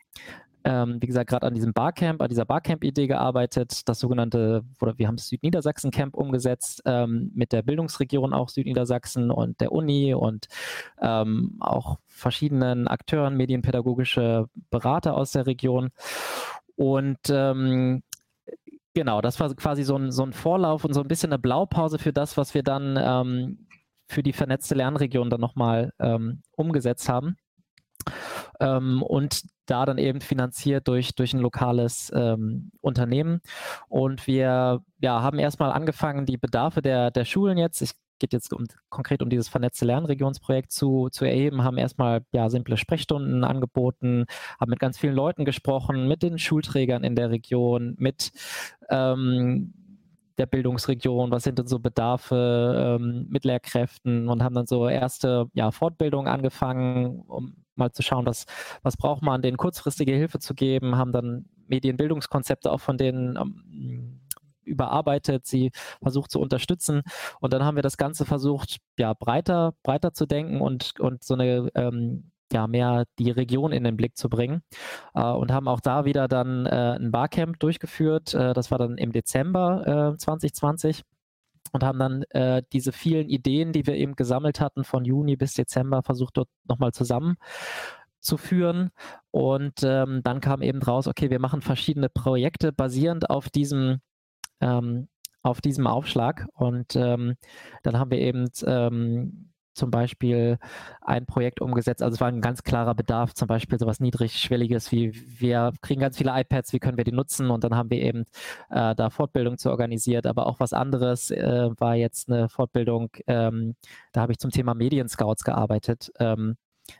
[0.66, 5.06] ähm, wie gesagt, gerade an diesem Barcamp, an dieser Barcamp-Idee gearbeitet, das sogenannte, oder wir
[5.06, 10.46] haben das Südniedersachsen-Camp umgesetzt, ähm, mit der Bildungsregion auch Südniedersachsen und der Uni und
[11.02, 15.90] ähm, auch verschiedenen Akteuren, medienpädagogische Berater aus der Region.
[16.76, 18.02] Und ähm,
[18.96, 21.98] Genau, das war quasi so ein, so ein Vorlauf und so ein bisschen eine Blaupause
[21.98, 23.66] für das, was wir dann ähm,
[24.06, 27.36] für die vernetzte Lernregion dann nochmal ähm, umgesetzt haben.
[28.60, 33.40] Ähm, und da dann eben finanziert durch, durch ein lokales ähm, Unternehmen.
[33.88, 38.52] Und wir ja, haben erstmal angefangen, die Bedarfe der, der Schulen jetzt, ich geht jetzt
[38.52, 44.26] um, konkret um dieses vernetzte Lernregionsprojekt zu, zu erheben, haben erstmal ja, simple Sprechstunden angeboten,
[44.60, 48.32] haben mit ganz vielen Leuten gesprochen, mit den Schulträgern in der Region, mit
[48.88, 49.74] ähm,
[50.38, 54.28] der Bildungsregion, was sind denn so Bedarfe ähm, mit Lehrkräften?
[54.28, 58.46] Und haben dann so erste ja, Fortbildungen angefangen, um mal zu schauen, was,
[58.82, 64.20] was braucht man, denen kurzfristige Hilfe zu geben, haben dann Medienbildungskonzepte auch von denen ähm,
[64.64, 65.70] überarbeitet, sie
[66.02, 67.02] versucht zu unterstützen.
[67.40, 71.34] Und dann haben wir das Ganze versucht, ja, breiter, breiter zu denken und, und so
[71.34, 74.62] eine ähm, ja, mehr die Region in den Blick zu bringen.
[75.14, 78.34] Äh, und haben auch da wieder dann äh, ein Barcamp durchgeführt.
[78.34, 81.02] Äh, das war dann im Dezember 2020 äh,
[81.72, 85.54] und haben dann äh, diese vielen Ideen, die wir eben gesammelt hatten, von Juni bis
[85.54, 87.36] Dezember versucht dort nochmal zusammen
[88.20, 88.90] zu führen.
[89.30, 93.98] Und ähm, dann kam eben raus, okay, wir machen verschiedene Projekte basierend auf diesem,
[94.60, 95.08] ähm,
[95.42, 96.46] auf diesem Aufschlag.
[96.54, 97.34] Und ähm,
[97.82, 100.58] dann haben wir eben ähm, zum Beispiel
[101.00, 102.02] ein Projekt umgesetzt.
[102.02, 106.16] Also es war ein ganz klarer Bedarf, zum Beispiel sowas Niedrigschwelliges wie wir kriegen ganz
[106.18, 107.50] viele iPads, wie können wir die nutzen?
[107.50, 108.24] Und dann haben wir eben
[108.70, 110.26] äh, da Fortbildung zu organisiert.
[110.26, 113.74] Aber auch was anderes äh, war jetzt eine Fortbildung, ähm,
[114.12, 116.12] da habe ich zum Thema Medienscouts gearbeitet.
[116.18, 116.56] Ähm,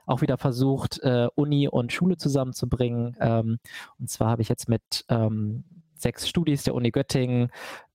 [0.06, 3.16] auch wieder versucht, äh, Uni und Schule zusammenzubringen.
[3.20, 3.58] Ähm,
[3.98, 7.50] und zwar habe ich jetzt mit ähm, sechs Studis der Uni Göttingen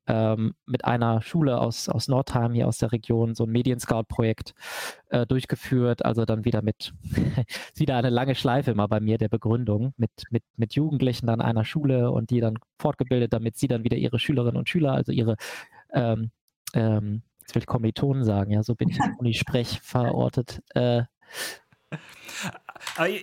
[0.10, 4.54] ähm, mit einer Schule aus, aus Nordheim hier aus der Region so ein Medienscout-Projekt
[5.10, 6.04] äh, durchgeführt.
[6.04, 6.94] Also dann wieder mit,
[7.76, 11.64] wieder eine lange Schleife immer bei mir der Begründung mit, mit, mit Jugendlichen an einer
[11.64, 15.36] Schule und die dann fortgebildet, damit sie dann wieder ihre Schülerinnen und Schüler, also ihre
[15.94, 16.32] ähm,
[16.74, 20.62] ähm, jetzt will ich Kommilitonen sagen, ja, so bin ich im Unisprech verortet.
[20.76, 21.04] Äh,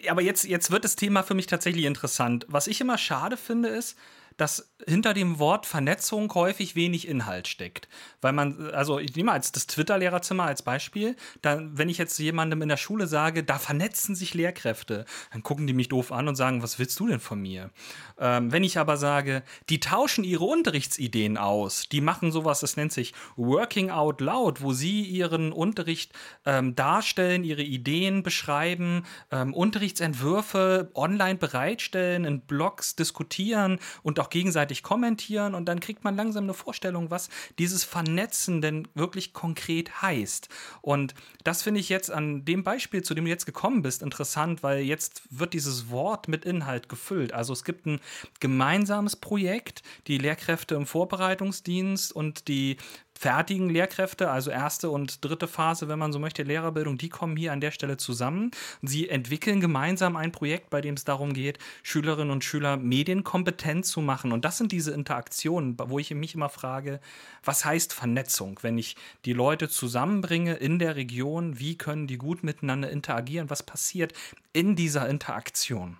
[0.09, 2.45] aber jetzt, jetzt wird das Thema für mich tatsächlich interessant.
[2.49, 3.97] Was ich immer schade finde, ist,
[4.37, 7.89] dass hinter dem Wort Vernetzung häufig wenig Inhalt steckt.
[8.21, 12.63] Weil man, also ich nehme als das Twitter-Lehrerzimmer als Beispiel, dann, wenn ich jetzt jemandem
[12.63, 16.37] in der Schule sage, da vernetzen sich Lehrkräfte, dann gucken die mich doof an und
[16.37, 17.71] sagen, was willst du denn von mir?
[18.19, 22.93] Ähm, wenn ich aber sage, die tauschen ihre Unterrichtsideen aus, die machen sowas, das nennt
[22.93, 26.13] sich Working Out Loud, wo sie ihren Unterricht
[26.45, 34.83] ähm, darstellen, ihre Ideen beschreiben, ähm, Unterrichtsentwürfe online bereitstellen, in Blogs diskutieren und auch gegenseitig
[34.83, 40.49] kommentieren und dann kriegt man langsam eine Vorstellung, was dieses Vernetzen denn wirklich konkret heißt.
[40.83, 44.63] Und das finde ich jetzt an dem Beispiel, zu dem du jetzt gekommen bist, interessant,
[44.63, 47.33] weil jetzt wird dieses Wort mit Inhalt gefüllt.
[47.33, 48.01] Also es gibt ein
[48.41, 52.77] gemeinsames Projekt, die Lehrkräfte im Vorbereitungsdienst und die
[53.19, 57.53] fertigen Lehrkräfte, also erste und dritte Phase, wenn man so möchte, Lehrerbildung, die kommen hier
[57.53, 58.51] an der Stelle zusammen.
[58.83, 64.01] Sie entwickeln gemeinsam ein Projekt, bei dem es darum geht, Schülerinnen und Schüler medienkompetent zu
[64.01, 64.33] machen.
[64.33, 67.01] Und das sind diese Interaktionen, wo ich mich immer frage,
[67.43, 72.45] was heißt Vernetzung, wenn ich die Leute zusammenbringe in der Region, wie können die gut
[72.45, 74.13] miteinander interagieren, was passiert
[74.53, 75.97] in dieser Interaktion?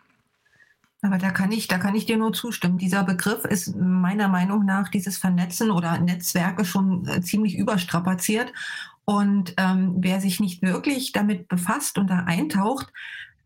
[1.03, 2.79] Aber da kann ich, da kann ich dir nur zustimmen.
[2.79, 8.53] Dieser Begriff ist meiner Meinung nach dieses Vernetzen oder Netzwerke schon äh, ziemlich überstrapaziert.
[9.05, 12.93] Und ähm, wer sich nicht wirklich damit befasst und da eintaucht,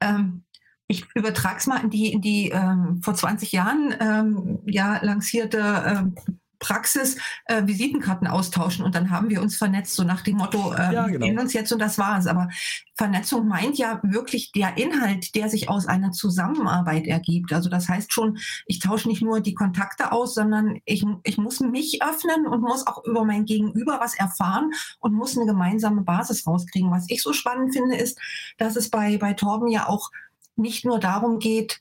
[0.00, 0.44] ähm,
[0.86, 5.84] ich übertrage es mal in die, in die ähm, vor 20 Jahren ähm, ja lancierte
[5.86, 6.14] ähm,
[6.60, 10.76] Praxis äh, Visitenkarten austauschen und dann haben wir uns vernetzt, so nach dem Motto, äh,
[10.76, 11.08] ja, genau.
[11.08, 12.26] wir kennen uns jetzt und das war's.
[12.26, 12.48] Aber
[12.94, 17.52] Vernetzung meint ja wirklich der Inhalt, der sich aus einer Zusammenarbeit ergibt.
[17.52, 21.60] Also das heißt schon, ich tausche nicht nur die Kontakte aus, sondern ich, ich muss
[21.60, 26.46] mich öffnen und muss auch über mein Gegenüber was erfahren und muss eine gemeinsame Basis
[26.46, 26.90] rauskriegen.
[26.90, 28.18] Was ich so spannend finde, ist,
[28.58, 30.10] dass es bei, bei Torben ja auch
[30.56, 31.80] nicht nur darum geht,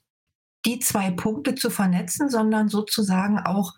[0.65, 3.73] die zwei Punkte zu vernetzen, sondern sozusagen auch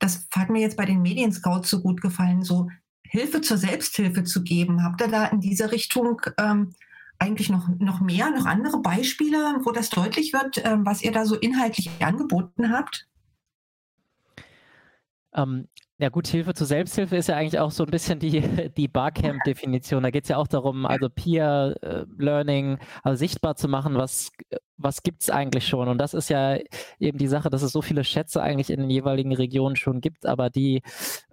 [0.00, 2.68] das hat mir jetzt bei den Medienscouts so gut gefallen, so
[3.04, 4.82] Hilfe zur Selbsthilfe zu geben.
[4.82, 6.74] Habt ihr da in dieser Richtung ähm,
[7.18, 11.26] eigentlich noch, noch mehr, noch andere Beispiele, wo das deutlich wird, ähm, was ihr da
[11.26, 13.06] so inhaltlich angeboten habt?
[15.34, 15.68] Ähm,
[16.00, 18.40] ja gut, Hilfe zur Selbsthilfe ist ja eigentlich auch so ein bisschen die,
[18.76, 20.02] die Barcamp-Definition.
[20.02, 24.32] Da geht es ja auch darum, also Peer-Learning, also sichtbar zu machen, was,
[24.78, 25.88] was gibt es eigentlich schon.
[25.88, 26.58] Und das ist ja
[26.98, 30.24] eben die Sache, dass es so viele Schätze eigentlich in den jeweiligen Regionen schon gibt,
[30.24, 30.82] aber die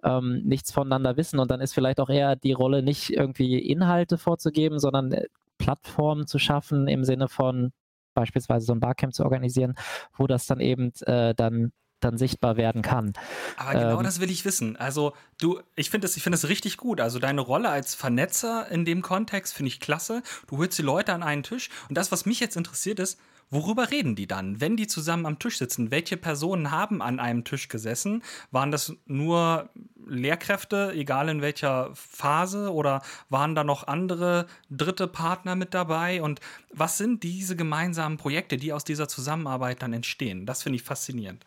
[0.03, 1.39] ähm, nichts voneinander wissen.
[1.39, 5.27] Und dann ist vielleicht auch eher die Rolle, nicht irgendwie Inhalte vorzugeben, sondern äh,
[5.58, 7.71] Plattformen zu schaffen im Sinne von
[8.13, 9.75] beispielsweise so ein Barcamp zu organisieren,
[10.17, 13.13] wo das dann eben äh, dann dann sichtbar werden kann.
[13.57, 14.75] Aber genau ähm, das will ich wissen.
[14.77, 17.01] Also du, ich finde es, ich finde es richtig gut.
[17.01, 20.21] Also deine Rolle als Vernetzer in dem Kontext finde ich klasse.
[20.47, 23.17] Du holst die Leute an einen Tisch und das, was mich jetzt interessiert, ist,
[23.49, 25.89] Worüber reden die dann, wenn die zusammen am Tisch sitzen?
[25.89, 28.21] Welche Personen haben an einem Tisch gesessen?
[28.51, 29.69] Waren das nur
[30.05, 36.21] Lehrkräfte, egal in welcher Phase, oder waren da noch andere dritte Partner mit dabei?
[36.21, 36.41] Und
[36.73, 40.45] was sind diese gemeinsamen Projekte, die aus dieser Zusammenarbeit dann entstehen?
[40.45, 41.45] Das finde ich faszinierend.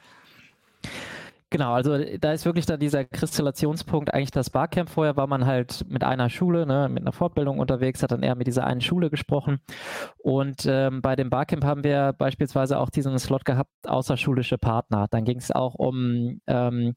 [1.52, 4.88] Genau, also da ist wirklich dann dieser Kristallationspunkt eigentlich das Barcamp.
[4.88, 8.36] Vorher war man halt mit einer Schule, ne, mit einer Fortbildung unterwegs, hat dann eher
[8.36, 9.58] mit dieser einen Schule gesprochen.
[10.18, 15.08] Und ähm, bei dem Barcamp haben wir beispielsweise auch diesen Slot gehabt, außerschulische Partner.
[15.10, 16.94] Dann ging es auch um ähm,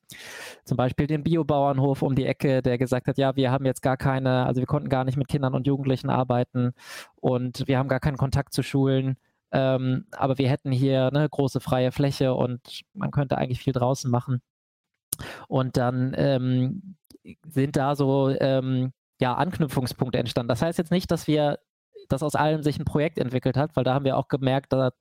[0.65, 3.97] zum Beispiel den Biobauernhof um die Ecke, der gesagt hat, ja, wir haben jetzt gar
[3.97, 6.73] keine, also wir konnten gar nicht mit Kindern und Jugendlichen arbeiten
[7.15, 9.17] und wir haben gar keinen Kontakt zu Schulen.
[9.53, 14.09] Ähm, aber wir hätten hier eine große freie Fläche und man könnte eigentlich viel draußen
[14.09, 14.41] machen.
[15.47, 16.95] Und dann ähm,
[17.47, 20.49] sind da so ähm, ja, Anknüpfungspunkte entstanden.
[20.49, 21.59] Das heißt jetzt nicht, dass wir,
[22.09, 24.91] dass aus allem sich ein Projekt entwickelt hat, weil da haben wir auch gemerkt, da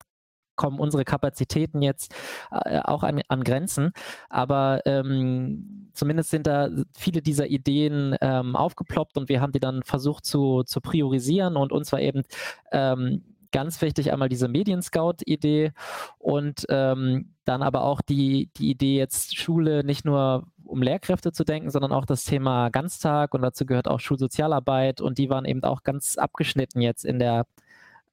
[0.55, 2.15] kommen unsere Kapazitäten jetzt
[2.51, 3.93] äh, auch an, an, Grenzen.
[4.29, 9.83] Aber ähm, zumindest sind da viele dieser Ideen ähm, aufgeploppt und wir haben die dann
[9.83, 12.23] versucht zu, zu priorisieren und uns war eben
[12.71, 15.73] ähm, ganz wichtig einmal diese Medienscout-Idee
[16.19, 21.45] und ähm, dann aber auch die, die Idee jetzt Schule nicht nur um Lehrkräfte zu
[21.45, 25.63] denken, sondern auch das Thema Ganztag und dazu gehört auch Schulsozialarbeit und die waren eben
[25.65, 27.47] auch ganz abgeschnitten jetzt in der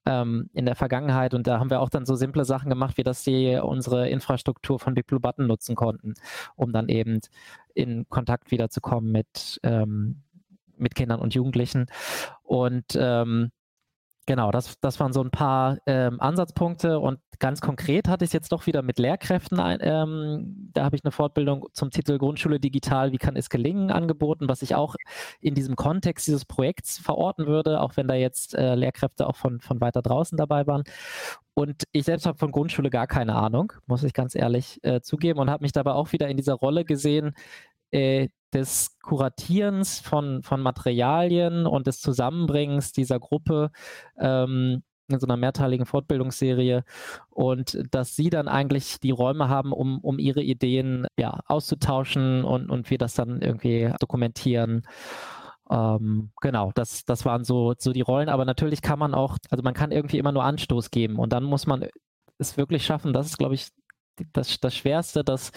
[0.05, 3.03] ähm, in der Vergangenheit und da haben wir auch dann so simple Sachen gemacht, wie
[3.03, 6.15] dass sie unsere Infrastruktur von Big Blue Button nutzen konnten,
[6.55, 7.19] um dann eben
[7.73, 10.23] in Kontakt wiederzukommen mit ähm,
[10.77, 11.87] mit Kindern und Jugendlichen
[12.43, 13.51] und ähm,
[14.29, 18.33] Genau, das, das waren so ein paar ähm, Ansatzpunkte und ganz konkret hatte ich es
[18.33, 19.59] jetzt doch wieder mit Lehrkräften.
[19.81, 24.47] Ähm, da habe ich eine Fortbildung zum Titel Grundschule digital, wie kann es gelingen, angeboten,
[24.47, 24.95] was ich auch
[25.41, 29.61] in diesem Kontext dieses Projekts verorten würde, auch wenn da jetzt äh, Lehrkräfte auch von,
[29.61, 30.83] von weiter draußen dabei waren.
[31.55, 35.39] Und ich selbst habe von Grundschule gar keine Ahnung, muss ich ganz ehrlich äh, zugeben,
[35.39, 37.33] und habe mich dabei auch wieder in dieser Rolle gesehen,
[37.89, 43.71] äh, des Kuratierens von, von Materialien und des Zusammenbringens dieser Gruppe
[44.17, 46.83] ähm, in so einer mehrteiligen Fortbildungsserie
[47.29, 52.69] und dass sie dann eigentlich die Räume haben, um, um ihre Ideen ja, auszutauschen und,
[52.69, 54.83] und wir das dann irgendwie dokumentieren.
[55.69, 59.63] Ähm, genau, das, das waren so, so die Rollen, aber natürlich kann man auch, also
[59.63, 61.85] man kann irgendwie immer nur Anstoß geben und dann muss man
[62.37, 63.67] es wirklich schaffen, das ist, glaube ich,
[64.33, 65.51] das, das Schwerste, dass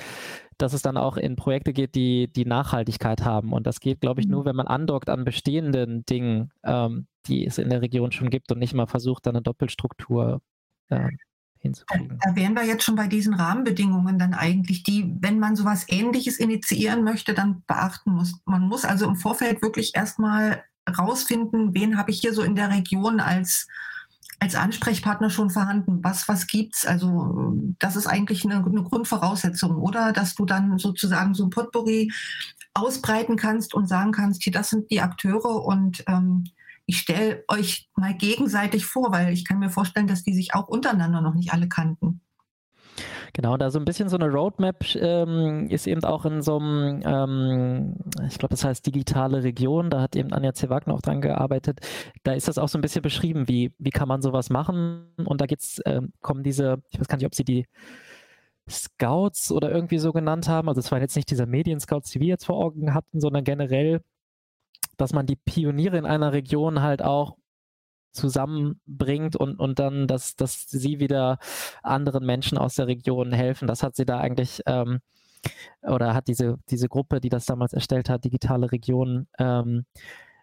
[0.63, 3.53] dass es dann auch in Projekte geht, die die Nachhaltigkeit haben.
[3.53, 4.47] Und das geht, glaube ich, nur, mhm.
[4.47, 8.59] wenn man andockt an bestehenden Dingen, ähm, die es in der Region schon gibt und
[8.59, 10.41] nicht mal versucht, dann eine Doppelstruktur
[10.89, 11.09] äh,
[11.59, 12.19] hinzukriegen.
[12.23, 16.39] Da wären wir jetzt schon bei diesen Rahmenbedingungen dann eigentlich, die, wenn man sowas Ähnliches
[16.39, 18.41] initiieren möchte, dann beachten muss.
[18.45, 20.63] Man muss also im Vorfeld wirklich erstmal
[20.99, 23.69] rausfinden, wen habe ich hier so in der Region als
[24.43, 26.03] als Ansprechpartner schon vorhanden?
[26.03, 26.85] Was, was gibt's?
[26.85, 30.13] Also, das ist eigentlich eine, eine Grundvoraussetzung, oder?
[30.13, 32.11] Dass du dann sozusagen so ein Potpourri
[32.75, 36.43] ausbreiten kannst und sagen kannst, hier, das sind die Akteure und ähm,
[36.87, 40.67] ich stelle euch mal gegenseitig vor, weil ich kann mir vorstellen, dass die sich auch
[40.67, 42.21] untereinander noch nicht alle kannten.
[43.33, 47.03] Genau, da so ein bisschen so eine Roadmap ähm, ist eben auch in so einem,
[47.05, 47.97] ähm,
[48.29, 50.69] ich glaube, das heißt digitale Region, da hat eben Anja C.
[50.69, 51.81] Wagner auch dran gearbeitet.
[52.25, 55.07] Da ist das auch so ein bisschen beschrieben, wie, wie kann man sowas machen.
[55.25, 57.67] Und da geht's, äh, kommen diese, ich weiß gar nicht, ob sie die
[58.69, 60.69] Scouts oder irgendwie so genannt haben.
[60.69, 64.03] Also es waren jetzt nicht diese Medien-Scouts, die wir jetzt vor Augen hatten, sondern generell,
[64.97, 67.37] dass man die Pioniere in einer Region halt auch
[68.13, 71.39] zusammenbringt und, und dann, dass, dass sie wieder
[71.83, 73.67] anderen Menschen aus der Region helfen.
[73.67, 75.01] Das hat sie da eigentlich ähm,
[75.83, 79.85] oder hat diese, diese Gruppe, die das damals erstellt hat, Digitale Region, ähm,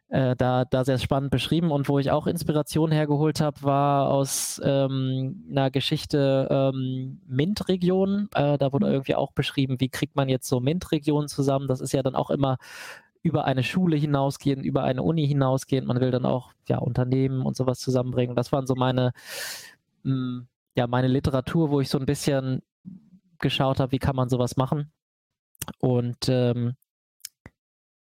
[0.09, 1.71] äh, da, da sehr spannend beschrieben.
[1.71, 8.29] Und wo ich auch Inspiration hergeholt habe, war aus ähm, einer Geschichte ähm, MINT-Region.
[8.33, 8.93] Äh, da wurde mhm.
[8.93, 11.67] irgendwie auch beschrieben, wie kriegt man jetzt so MINT-Regionen zusammen.
[11.67, 12.57] Das ist ja dann auch immer
[13.21, 15.85] über eine Schule hinausgehen, über eine Uni hinausgehen.
[15.85, 18.35] Man will dann auch ja, Unternehmen und sowas zusammenbringen.
[18.35, 19.11] das waren so meine,
[20.03, 22.61] mh, mm, ja, meine Literatur, wo ich so ein bisschen
[23.39, 24.91] geschaut habe, wie kann man sowas machen.
[25.79, 26.75] Und ähm,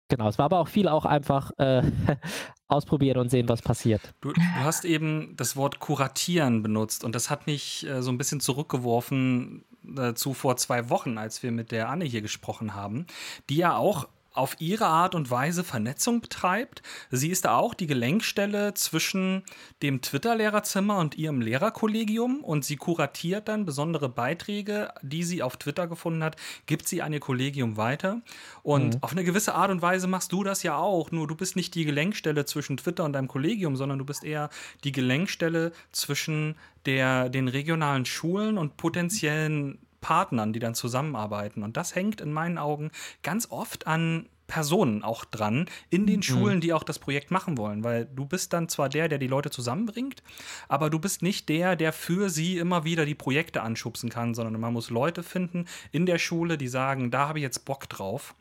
[0.09, 1.83] genau, es war aber auch viel auch einfach äh,
[2.69, 4.15] ausprobieren und sehen, was passiert.
[4.21, 8.19] Du, du, hast eben das Wort kuratieren benutzt und das hat mich äh, so ein
[8.19, 9.65] bisschen zurückgeworfen
[9.97, 13.07] äh, zu vor zwei Wochen, als wir mit der Anne hier gesprochen haben,
[13.49, 16.83] die ja auch auf ihre Art und Weise Vernetzung betreibt.
[17.11, 19.43] Sie ist da auch die Gelenkstelle zwischen
[19.83, 25.89] dem Twitter-Lehrerzimmer und ihrem Lehrerkollegium und sie kuratiert dann besondere Beiträge, die sie auf Twitter
[25.89, 28.21] gefunden hat, gibt sie an ihr Kollegium weiter.
[28.63, 29.03] Und mhm.
[29.03, 31.75] auf eine gewisse Art und Weise machst du das ja auch, nur du bist nicht
[31.75, 34.49] die Gelenkstelle zwischen Twitter und deinem Kollegium, sondern du bist eher
[34.85, 36.55] die Gelenkstelle zwischen
[36.87, 41.63] der, den regionalen Schulen und potenziellen Partnern, die dann zusammenarbeiten.
[41.63, 42.91] Und das hängt in meinen Augen
[43.23, 46.23] ganz oft an Personen auch dran in den Mhm.
[46.23, 49.29] Schulen, die auch das Projekt machen wollen, weil du bist dann zwar der, der die
[49.29, 50.25] Leute zusammenbringt,
[50.67, 54.61] aber du bist nicht der, der für sie immer wieder die Projekte anschubsen kann, sondern
[54.61, 58.35] man muss Leute finden in der Schule, die sagen, da habe ich jetzt Bock drauf.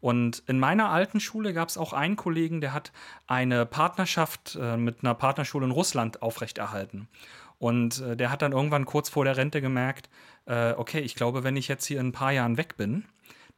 [0.00, 2.92] Und in meiner alten Schule gab es auch einen Kollegen, der hat
[3.26, 7.08] eine Partnerschaft äh, mit einer Partnerschule in Russland aufrechterhalten.
[7.58, 10.08] Und äh, der hat dann irgendwann kurz vor der Rente gemerkt,
[10.46, 13.04] äh, okay, ich glaube, wenn ich jetzt hier in ein paar Jahren weg bin,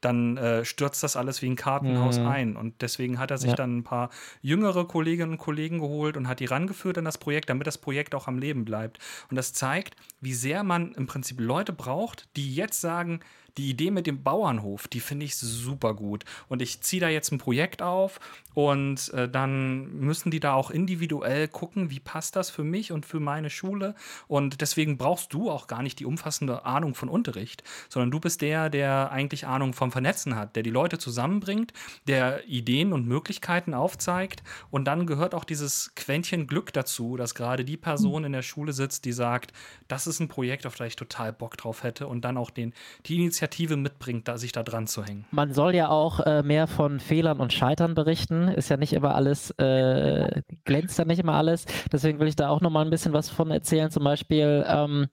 [0.00, 2.26] dann äh, stürzt das alles wie ein Kartenhaus Mhm.
[2.26, 2.56] ein.
[2.56, 3.56] Und deswegen hat er sich Ja.
[3.56, 4.08] dann ein paar
[4.40, 8.14] jüngere Kolleginnen und Kollegen geholt und hat die rangeführt an das Projekt, damit das Projekt
[8.14, 8.98] auch am Leben bleibt.
[9.28, 13.20] Und das zeigt, wie sehr man im Prinzip Leute braucht, die jetzt sagen,
[13.56, 16.24] die Idee mit dem Bauernhof, die finde ich super gut.
[16.48, 18.20] Und ich ziehe da jetzt ein Projekt auf
[18.54, 23.06] und äh, dann müssen die da auch individuell gucken, wie passt das für mich und
[23.06, 23.94] für meine Schule.
[24.26, 28.40] Und deswegen brauchst du auch gar nicht die umfassende Ahnung von Unterricht, sondern du bist
[28.40, 31.72] der, der eigentlich Ahnung vom Vernetzen hat, der die Leute zusammenbringt,
[32.08, 34.42] der Ideen und Möglichkeiten aufzeigt.
[34.70, 38.72] Und dann gehört auch dieses Quäntchen Glück dazu, dass gerade die Person in der Schule
[38.72, 39.52] sitzt, die sagt,
[39.86, 42.74] das ist ein Projekt, auf das ich total Bock drauf hätte und dann auch den,
[43.06, 43.39] die Initiative
[43.82, 45.26] mitbringt, da, sich da dran zu hängen.
[45.30, 48.48] Man soll ja auch äh, mehr von Fehlern und Scheitern berichten.
[48.48, 51.66] Ist ja nicht immer alles, äh, glänzt ja nicht immer alles.
[51.92, 53.90] Deswegen will ich da auch nochmal ein bisschen was von erzählen.
[53.90, 55.08] Zum Beispiel ähm,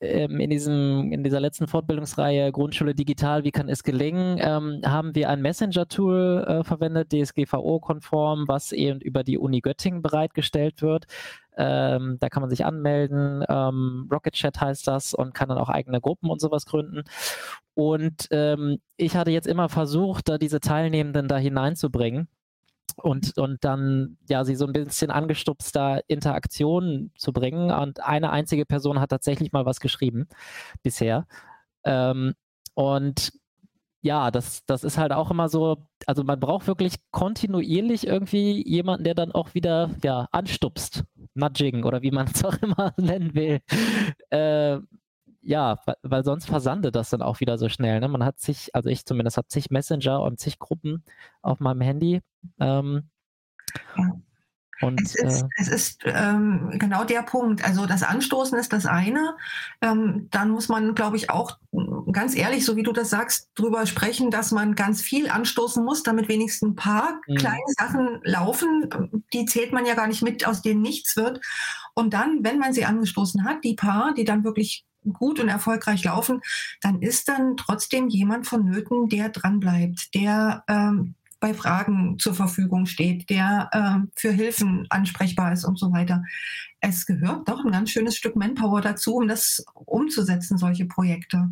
[0.00, 5.30] in, diesem, in dieser letzten Fortbildungsreihe Grundschule digital, wie kann es gelingen, ähm, haben wir
[5.30, 11.06] ein Messenger-Tool äh, verwendet, DSGVO-konform, was eben über die Uni Göttingen bereitgestellt wird.
[11.56, 13.42] Ähm, da kann man sich anmelden.
[13.48, 17.02] Ähm, Rocket Chat heißt das und kann dann auch eigene Gruppen und sowas gründen.
[17.74, 22.28] Und ähm, ich hatte jetzt immer versucht, da diese Teilnehmenden da hineinzubringen
[22.96, 27.70] und, und dann ja sie so ein bisschen angestupst, da Interaktionen zu bringen.
[27.70, 30.28] Und eine einzige Person hat tatsächlich mal was geschrieben
[30.82, 31.26] bisher.
[31.84, 32.34] Ähm,
[32.74, 33.32] und
[34.00, 39.04] ja, das, das ist halt auch immer so, also man braucht wirklich kontinuierlich irgendwie jemanden,
[39.04, 43.60] der dann auch wieder ja, anstupst, Nudging oder wie man es auch immer nennen will.
[44.30, 44.78] Äh,
[45.42, 48.00] ja, weil, sonst versandet das dann auch wieder so schnell.
[48.00, 48.08] Ne?
[48.08, 51.04] Man hat sich, also ich zumindest habe zig Messenger und zig Gruppen
[51.42, 52.22] auf meinem Handy.
[52.60, 53.10] Ähm,
[53.96, 54.12] Ja.
[54.80, 57.64] und Es ist, äh, es ist ähm, genau der Punkt.
[57.64, 59.36] Also das Anstoßen ist das eine.
[59.82, 63.50] Ähm, dann muss man, glaube ich, auch mm, ganz ehrlich, so wie du das sagst,
[63.56, 67.36] drüber sprechen, dass man ganz viel anstoßen muss, damit wenigstens ein paar Mhm.
[67.36, 69.22] kleine Sachen laufen.
[69.32, 71.40] Die zählt man ja gar nicht mit, aus denen nichts wird.
[71.94, 76.04] Und dann, wenn man sie angestoßen hat, die paar, die dann wirklich gut und erfolgreich
[76.04, 76.40] laufen,
[76.80, 83.30] dann ist dann trotzdem jemand vonnöten, der dranbleibt, der ähm, bei Fragen zur Verfügung steht,
[83.30, 86.24] der ähm, für Hilfen ansprechbar ist und so weiter.
[86.80, 91.48] Es gehört doch ein ganz schönes Stück Manpower dazu, um das umzusetzen, solche Projekte.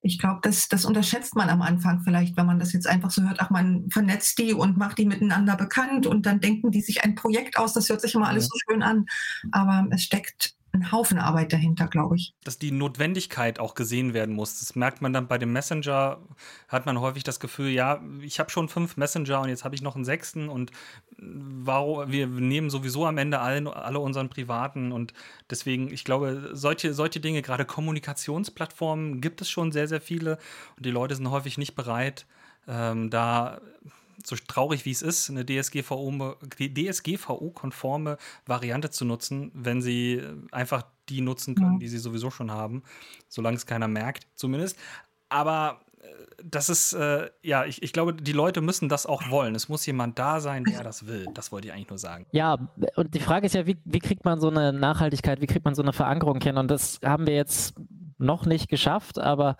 [0.00, 3.22] Ich glaube, das, das unterschätzt man am Anfang vielleicht, wenn man das jetzt einfach so
[3.22, 7.02] hört, ach, man vernetzt die und macht die miteinander bekannt und dann denken die sich
[7.02, 7.72] ein Projekt aus.
[7.72, 9.06] Das hört sich immer alles so schön an.
[9.50, 12.34] Aber es steckt ein Haufen Arbeit dahinter, glaube ich.
[12.44, 14.58] dass die Notwendigkeit auch gesehen werden muss.
[14.58, 16.18] Das merkt man dann bei dem Messenger,
[16.68, 19.82] hat man häufig das Gefühl, ja, ich habe schon fünf Messenger und jetzt habe ich
[19.82, 20.72] noch einen sechsten und
[21.16, 25.14] warum, wir nehmen sowieso am Ende alle, alle unseren privaten und
[25.48, 30.38] deswegen, ich glaube, solche, solche Dinge, gerade Kommunikationsplattformen gibt es schon sehr, sehr viele
[30.76, 32.26] und die Leute sind häufig nicht bereit,
[32.66, 33.60] ähm, da
[34.24, 40.22] so traurig wie es ist, eine DSGVO, DSGVO-konforme Variante zu nutzen, wenn sie
[40.52, 41.78] einfach die nutzen können, Ja.
[41.78, 42.82] die sie sowieso schon haben,
[43.28, 44.78] solange es keiner merkt, zumindest.
[45.28, 46.06] Aber äh,
[46.42, 49.54] das ist, äh, ja, ich, ich glaube, die Leute müssen das auch wollen.
[49.54, 51.26] Es muss jemand da sein, der das will.
[51.34, 52.26] Das wollte ich eigentlich nur sagen.
[52.32, 52.56] Ja,
[52.96, 55.74] und die Frage ist ja, wie, wie kriegt man so eine Nachhaltigkeit, wie kriegt man
[55.74, 56.56] so eine Verankerung hin?
[56.56, 57.74] Und das haben wir jetzt
[58.18, 59.56] noch nicht geschafft, aber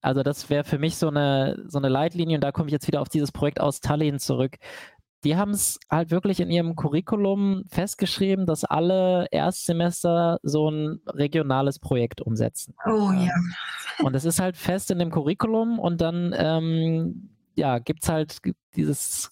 [0.00, 2.86] also das wäre für mich so eine, so eine Leitlinie und da komme ich jetzt
[2.86, 4.56] wieder auf dieses Projekt aus Tallinn zurück.
[5.24, 11.78] Die haben es halt wirklich in ihrem Curriculum festgeschrieben, dass alle Erstsemester so ein regionales
[11.78, 12.74] Projekt umsetzen.
[12.86, 13.30] Oh Ja.
[14.02, 18.38] Und es ist halt fest in dem Curriculum und dann ähm, ja, gibt es halt
[18.74, 19.30] dieses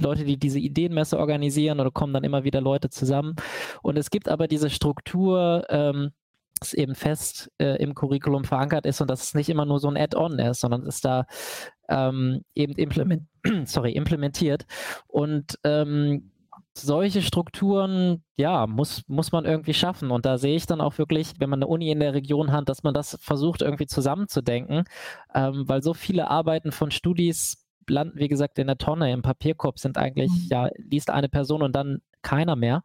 [0.00, 3.36] Leute, die diese Ideenmesse organisieren oder kommen dann immer wieder Leute zusammen.
[3.82, 6.12] Und es gibt aber diese Struktur, ähm,
[6.58, 9.88] das eben fest äh, im Curriculum verankert ist und dass es nicht immer nur so
[9.88, 11.26] ein Add-on ist, sondern es da
[11.88, 13.22] ähm, eben implement
[13.64, 14.66] sorry, implementiert.
[15.06, 16.30] Und ähm,
[16.74, 20.10] solche Strukturen, ja, muss, muss man irgendwie schaffen.
[20.10, 22.68] Und da sehe ich dann auch wirklich, wenn man eine Uni in der Region hat,
[22.68, 24.84] dass man das versucht irgendwie zusammenzudenken,
[25.34, 29.78] ähm, weil so viele Arbeiten von Studis landen, wie gesagt, in der Tonne, im Papierkorb
[29.78, 30.48] sind eigentlich, Mhm.
[30.50, 32.82] ja, liest eine Person und dann keiner mehr.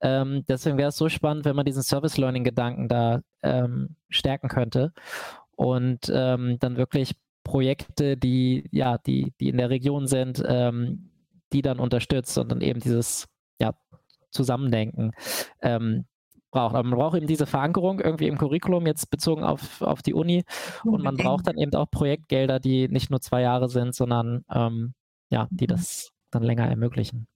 [0.00, 4.48] Ähm, deswegen wäre es so spannend, wenn man diesen Service Learning Gedanken da ähm, stärken
[4.48, 4.92] könnte
[5.56, 11.10] und ähm, dann wirklich Projekte, die, ja, die, die in der Region sind, ähm,
[11.52, 13.26] die dann unterstützt und dann eben dieses
[13.60, 13.72] ja,
[14.30, 15.12] Zusammendenken
[15.62, 16.06] ähm,
[16.50, 16.74] braucht.
[16.74, 20.44] Aber man braucht eben diese Verankerung irgendwie im Curriculum, jetzt bezogen auf, auf die Uni.
[20.84, 24.94] Und man braucht dann eben auch Projektgelder, die nicht nur zwei Jahre sind, sondern ähm,
[25.30, 27.28] ja, die das dann länger ermöglichen.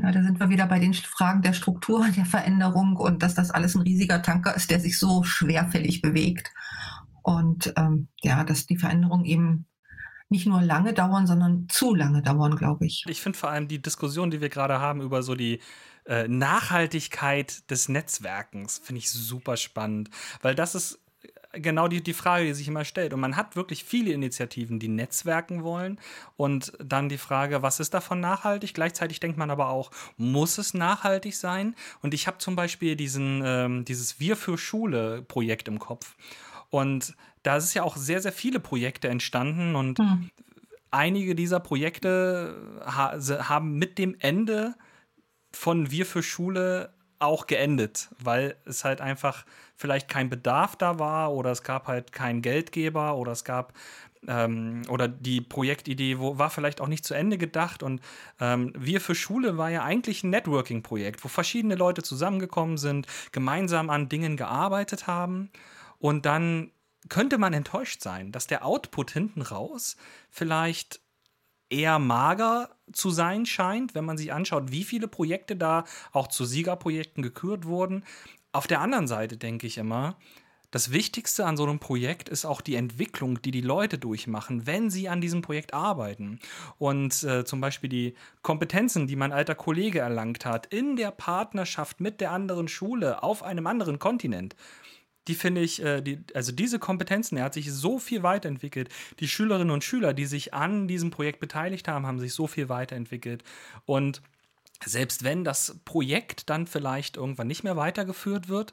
[0.00, 3.50] Ja, da sind wir wieder bei den Fragen der Struktur, der Veränderung und dass das
[3.50, 6.52] alles ein riesiger Tanker ist, der sich so schwerfällig bewegt.
[7.22, 9.66] Und ähm, ja, dass die Veränderungen eben
[10.28, 13.04] nicht nur lange dauern, sondern zu lange dauern, glaube ich.
[13.08, 15.60] Ich finde vor allem die Diskussion, die wir gerade haben über so die
[16.06, 20.10] äh, Nachhaltigkeit des Netzwerkens, finde ich super spannend,
[20.42, 21.00] weil das ist
[21.52, 23.14] genau die, die Frage, die sich immer stellt.
[23.14, 25.98] Und man hat wirklich viele Initiativen, die Netzwerken wollen.
[26.36, 28.74] Und dann die Frage, was ist davon nachhaltig?
[28.74, 31.74] Gleichzeitig denkt man aber auch, muss es nachhaltig sein?
[32.02, 36.16] Und ich habe zum Beispiel diesen, ähm, dieses Wir für Schule Projekt im Kopf.
[36.70, 40.30] Und da ist ja auch sehr, sehr viele Projekte entstanden und hm.
[40.90, 43.18] einige dieser Projekte ha
[43.48, 44.74] haben mit dem Ende
[45.50, 49.44] von Wir für Schule auch geendet, weil es halt einfach
[49.76, 53.72] vielleicht kein Bedarf da war oder es gab halt keinen Geldgeber oder es gab
[54.26, 57.82] ähm, oder die Projektidee wo, war vielleicht auch nicht zu Ende gedacht.
[57.82, 58.00] Und
[58.40, 63.90] ähm, wir für Schule war ja eigentlich ein Networking-Projekt, wo verschiedene Leute zusammengekommen sind, gemeinsam
[63.90, 65.50] an Dingen gearbeitet haben.
[65.98, 66.70] Und dann
[67.08, 69.96] könnte man enttäuscht sein, dass der Output hinten raus
[70.30, 71.00] vielleicht
[71.70, 76.44] eher mager zu sein scheint, wenn man sich anschaut, wie viele Projekte da auch zu
[76.44, 78.04] Siegerprojekten gekürt wurden.
[78.52, 80.16] Auf der anderen Seite denke ich immer,
[80.70, 84.90] das Wichtigste an so einem Projekt ist auch die Entwicklung, die die Leute durchmachen, wenn
[84.90, 86.40] sie an diesem Projekt arbeiten.
[86.76, 92.00] Und äh, zum Beispiel die Kompetenzen, die mein alter Kollege erlangt hat, in der Partnerschaft
[92.00, 94.56] mit der anderen Schule auf einem anderen Kontinent.
[95.28, 98.88] Die finde ich, äh, die, also diese Kompetenzen, er hat sich so viel weiterentwickelt.
[99.20, 102.68] Die Schülerinnen und Schüler, die sich an diesem Projekt beteiligt haben, haben sich so viel
[102.68, 103.44] weiterentwickelt.
[103.84, 104.22] Und
[104.84, 108.72] selbst wenn das Projekt dann vielleicht irgendwann nicht mehr weitergeführt wird,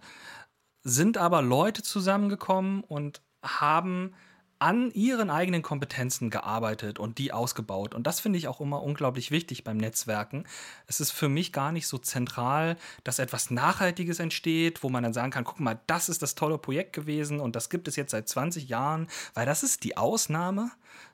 [0.84, 4.14] sind aber Leute zusammengekommen und haben
[4.60, 7.93] an ihren eigenen Kompetenzen gearbeitet und die ausgebaut.
[7.93, 10.45] Und das finde ich auch immer unglaublich wichtig beim Netzwerken.
[10.88, 15.14] Es ist für mich gar nicht so zentral, dass etwas Nachhaltiges entsteht, wo man dann
[15.14, 18.12] sagen kann, guck mal, das ist das tolle Projekt gewesen und das gibt es jetzt
[18.12, 20.72] seit 20 Jahren, weil das ist die Ausnahme.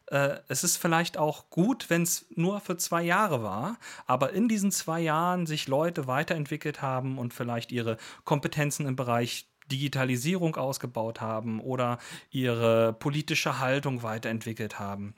[0.08, 4.48] Äh, es ist vielleicht auch gut, wenn es nur für zwei Jahre war, aber in
[4.48, 11.22] diesen zwei Jahren sich Leute weiterentwickelt haben und vielleicht ihre Kompetenzen im Bereich Digitalisierung ausgebaut
[11.22, 11.98] haben oder
[12.30, 15.16] ihre politische Haltung weiterentwickelt haben.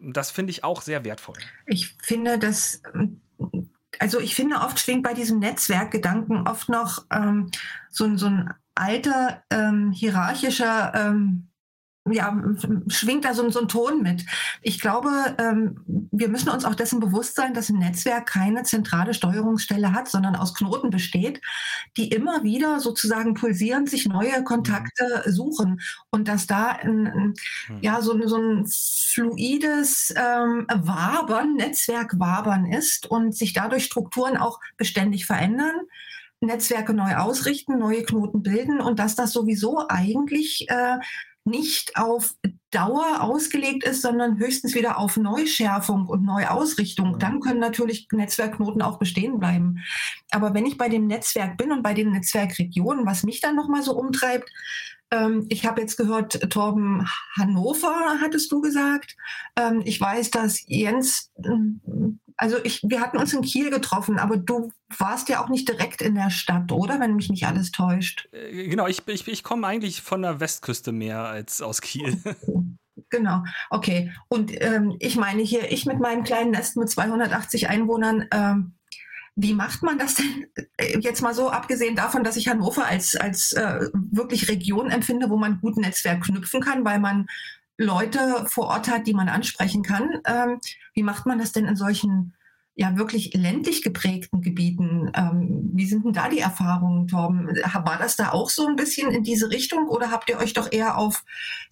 [0.00, 1.36] Das finde ich auch sehr wertvoll.
[1.66, 2.82] Ich finde, dass
[3.98, 7.50] also ich finde, oft schwingt bei diesem Netzwerkgedanken oft noch ähm,
[7.90, 11.49] so, so, ein alter ähm, hierarchischer ähm,
[12.08, 12.34] ja,
[12.88, 14.24] schwingt da so, so, ein Ton mit.
[14.62, 19.12] Ich glaube, ähm, wir müssen uns auch dessen bewusst sein, dass ein Netzwerk keine zentrale
[19.12, 21.42] Steuerungsstelle hat, sondern aus Knoten besteht,
[21.98, 25.80] die immer wieder sozusagen pulsierend sich neue Kontakte suchen
[26.10, 27.34] und dass da ein,
[27.68, 27.78] mhm.
[27.82, 35.26] ja, so, so ein fluides ähm, Wabern, Netzwerkwabern ist und sich dadurch Strukturen auch beständig
[35.26, 35.74] verändern.
[36.42, 40.96] Netzwerke neu ausrichten, neue Knoten bilden und dass das sowieso eigentlich äh,
[41.50, 42.34] nicht auf
[42.70, 48.98] Dauer ausgelegt ist, sondern höchstens wieder auf Neuschärfung und Neuausrichtung, dann können natürlich Netzwerkknoten auch
[48.98, 49.80] bestehen bleiben.
[50.30, 53.82] Aber wenn ich bei dem Netzwerk bin und bei den Netzwerkregionen, was mich dann nochmal
[53.82, 54.48] so umtreibt,
[55.10, 57.06] ähm, ich habe jetzt gehört, Torben
[57.36, 59.16] Hannover, hattest du gesagt.
[59.56, 64.38] Ähm, ich weiß, dass Jens ähm, also ich, wir hatten uns in Kiel getroffen, aber
[64.38, 66.98] du warst ja auch nicht direkt in der Stadt, oder?
[66.98, 68.30] Wenn mich nicht alles täuscht.
[68.32, 72.18] Äh, genau, ich, ich, ich komme eigentlich von der Westküste mehr als aus Kiel.
[73.08, 74.12] Genau, okay.
[74.28, 78.74] Und ähm, ich meine hier, ich mit meinem kleinen Nest mit 280 Einwohnern, ähm,
[79.36, 83.16] wie macht man das denn äh, jetzt mal so, abgesehen davon, dass ich Hannover als,
[83.16, 87.26] als äh, wirklich Region empfinde, wo man gut Netzwerk knüpfen kann, weil man
[87.78, 90.20] Leute vor Ort hat, die man ansprechen kann.
[90.26, 90.60] Ähm,
[90.94, 92.34] wie macht man das denn in solchen
[92.74, 95.10] ja wirklich ländlich geprägten Gebieten?
[95.14, 97.46] Ähm, wie sind denn da die Erfahrungen, Torben?
[97.48, 100.70] War das da auch so ein bisschen in diese Richtung oder habt ihr euch doch
[100.70, 101.24] eher auf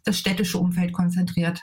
[0.05, 1.63] das städtische Umfeld konzentriert?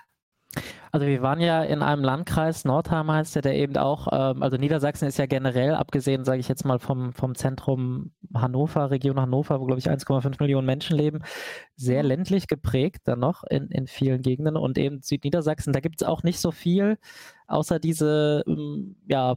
[0.91, 4.57] Also wir waren ja in einem Landkreis, Nordheim heißt der, der eben auch, ähm, also
[4.57, 9.59] Niedersachsen ist ja generell, abgesehen, sage ich jetzt mal, vom, vom Zentrum Hannover, Region Hannover,
[9.59, 11.19] wo, glaube ich, 1,5 Millionen Menschen leben,
[11.75, 12.09] sehr mhm.
[12.09, 14.55] ländlich geprägt dann noch in, in vielen Gegenden.
[14.55, 16.97] Und eben Südniedersachsen, da gibt es auch nicht so viel,
[17.47, 19.35] außer diese, ähm, ja,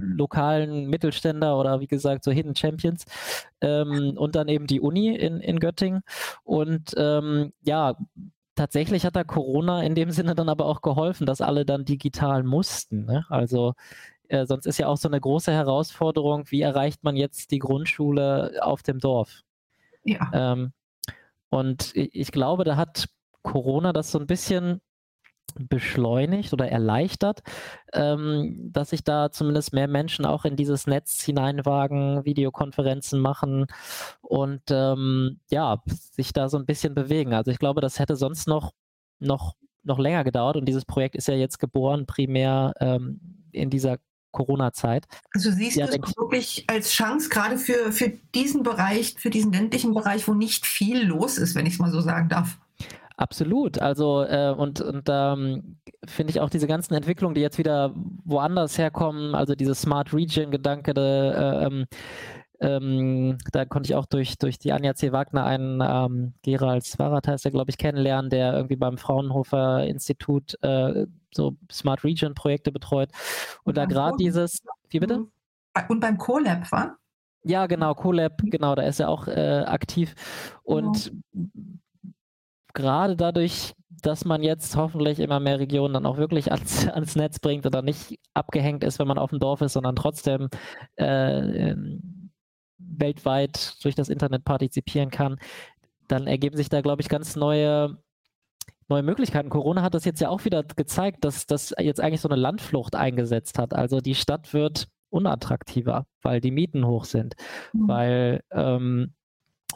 [0.00, 3.04] lokalen Mittelständler oder wie gesagt so Hidden Champions
[3.60, 6.02] ähm, und dann eben die Uni in, in Göttingen
[6.42, 7.96] und ähm, ja,
[8.60, 12.42] tatsächlich hat da Corona in dem Sinne dann aber auch geholfen, dass alle dann digital
[12.42, 13.06] mussten.
[13.06, 13.24] Ne?
[13.30, 13.72] Also
[14.28, 18.60] äh, sonst ist ja auch so eine große Herausforderung, wie erreicht man jetzt die Grundschule
[18.60, 19.40] auf dem Dorf?
[20.04, 20.30] Ja.
[20.34, 20.72] Ähm,
[21.48, 23.08] und ich, ich glaube, da hat
[23.40, 24.82] Corona das so ein bisschen
[25.58, 27.40] beschleunigt oder erleichtert,
[27.92, 33.66] ähm, dass sich da zumindest mehr Menschen auch in dieses Netz hineinwagen, Videokonferenzen machen
[34.20, 37.34] und ähm, ja, sich da so ein bisschen bewegen.
[37.34, 38.72] Also ich glaube, das hätte sonst noch,
[39.18, 43.20] noch, noch länger gedauert und dieses Projekt ist ja jetzt geboren, primär ähm,
[43.52, 43.98] in dieser
[44.32, 45.06] Corona-Zeit.
[45.34, 49.52] Also siehst ja, du es wirklich als Chance, gerade für, für diesen Bereich, für diesen
[49.52, 52.58] ländlichen Bereich, wo nicht viel los ist, wenn ich es mal so sagen darf.
[53.20, 53.78] Absolut.
[53.78, 57.92] Also äh, und, und ähm, finde ich auch diese ganzen Entwicklungen, die jetzt wieder
[58.24, 61.84] woanders herkommen, also diese Smart Region-Gedanke, äh, ähm,
[62.60, 65.12] ähm, da konnte ich auch durch, durch die Anja C.
[65.12, 70.56] Wagner einen ähm, Gerald Zwarat heißt er, glaube ich, kennenlernen, der irgendwie beim Fraunhofer Institut
[70.62, 73.10] äh, so Smart Region Projekte betreut.
[73.64, 75.18] Und, und da gerade dieses, wie bitte?
[75.18, 75.30] Mhm.
[75.88, 76.96] Und beim CoLab, war?
[77.42, 78.50] Ja, genau, CoLab, mhm.
[78.50, 80.14] genau, da ist er auch äh, aktiv.
[80.62, 81.80] Und genau
[82.74, 87.38] gerade dadurch, dass man jetzt hoffentlich immer mehr Regionen dann auch wirklich ans, ans Netz
[87.38, 90.48] bringt oder nicht abgehängt ist, wenn man auf dem Dorf ist, sondern trotzdem
[90.96, 91.74] äh,
[92.78, 95.38] weltweit durch das Internet partizipieren kann,
[96.08, 97.98] dann ergeben sich da, glaube ich, ganz neue,
[98.88, 99.48] neue Möglichkeiten.
[99.48, 102.96] Corona hat das jetzt ja auch wieder gezeigt, dass das jetzt eigentlich so eine Landflucht
[102.96, 103.74] eingesetzt hat.
[103.74, 107.34] Also die Stadt wird unattraktiver, weil die Mieten hoch sind,
[107.72, 107.88] mhm.
[107.88, 109.14] weil ähm,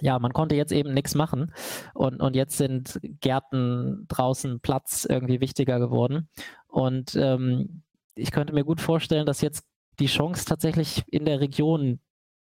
[0.01, 1.53] ja, man konnte jetzt eben nichts machen
[1.95, 6.28] und, und jetzt sind Gärten draußen Platz irgendwie wichtiger geworden.
[6.68, 7.82] Und ähm,
[8.14, 9.64] ich könnte mir gut vorstellen, dass jetzt
[9.99, 12.01] die Chance tatsächlich in der Region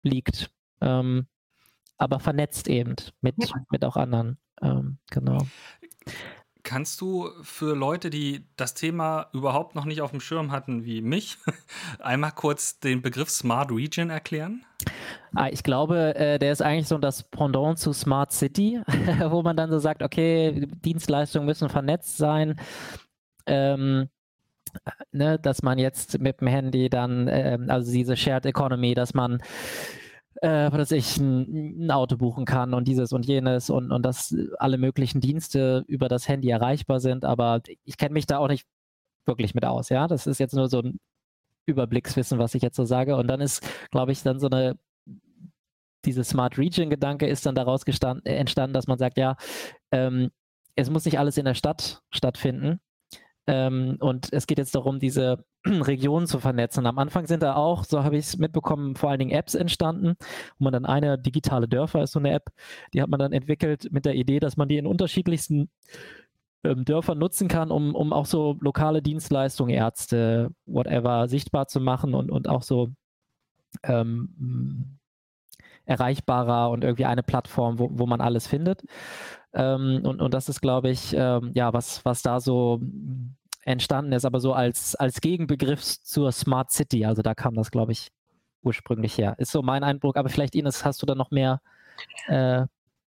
[0.02, 0.50] liegt,
[0.82, 1.28] ähm,
[1.98, 3.56] aber vernetzt eben mit, ja.
[3.70, 4.38] mit auch anderen.
[4.62, 5.40] Ähm, genau.
[6.64, 11.02] Kannst du für Leute, die das Thema überhaupt noch nicht auf dem Schirm hatten, wie
[11.02, 11.38] mich,
[12.00, 14.66] einmal kurz den Begriff Smart Region erklären?
[15.36, 18.82] Ah, ich glaube, äh, der ist eigentlich so das Pendant zu Smart City,
[19.28, 22.56] wo man dann so sagt, okay, Dienstleistungen müssen vernetzt sein.
[23.46, 24.08] Ähm,
[25.12, 29.42] ne, dass man jetzt mit dem Handy dann, äh, also diese Shared Economy, dass man
[30.44, 34.36] äh, dass ich ein, ein, Auto buchen kann und dieses und jenes und, und dass
[34.60, 38.68] alle möglichen Dienste über das Handy erreichbar sind, aber ich kenne mich da auch nicht
[39.26, 40.06] wirklich mit aus, ja.
[40.08, 41.00] Das ist jetzt nur so ein
[41.66, 43.16] Überblickswissen, was ich jetzt so sage.
[43.16, 44.78] Und dann ist, glaube ich, dann so eine
[46.06, 49.38] diese Smart Region-Gedanke ist dann daraus entstanden, dass man sagt, ja,
[49.92, 50.32] ähm,
[50.76, 52.82] es muss nicht alles in der Stadt stattfinden.
[53.48, 56.86] Ähm, und es geht jetzt darum, diese Regionen zu vernetzen.
[56.86, 60.16] Am Anfang sind da auch, so habe ich es mitbekommen, vor allen Dingen Apps entstanden,
[60.58, 62.52] wo man dann eine digitale Dörfer ist so eine App,
[62.94, 65.70] die hat man dann entwickelt mit der Idee, dass man die in unterschiedlichsten
[66.64, 72.14] ähm, Dörfern nutzen kann, um, um auch so lokale Dienstleistungen, Ärzte, whatever, sichtbar zu machen
[72.14, 72.90] und, und auch so
[73.84, 74.98] ähm,
[75.86, 78.84] erreichbarer und irgendwie eine Plattform, wo, wo man alles findet.
[79.54, 82.80] Ähm, und, und das ist, glaube ich, ähm, ja, was, was da so
[83.66, 87.06] entstanden ist, aber so als, als Gegenbegriff zur Smart City.
[87.06, 88.10] Also da kam das, glaube ich,
[88.62, 89.36] ursprünglich her.
[89.38, 91.62] Ist so mein Eindruck, aber vielleicht, Ines, hast du da noch mehr
[92.28, 92.66] äh,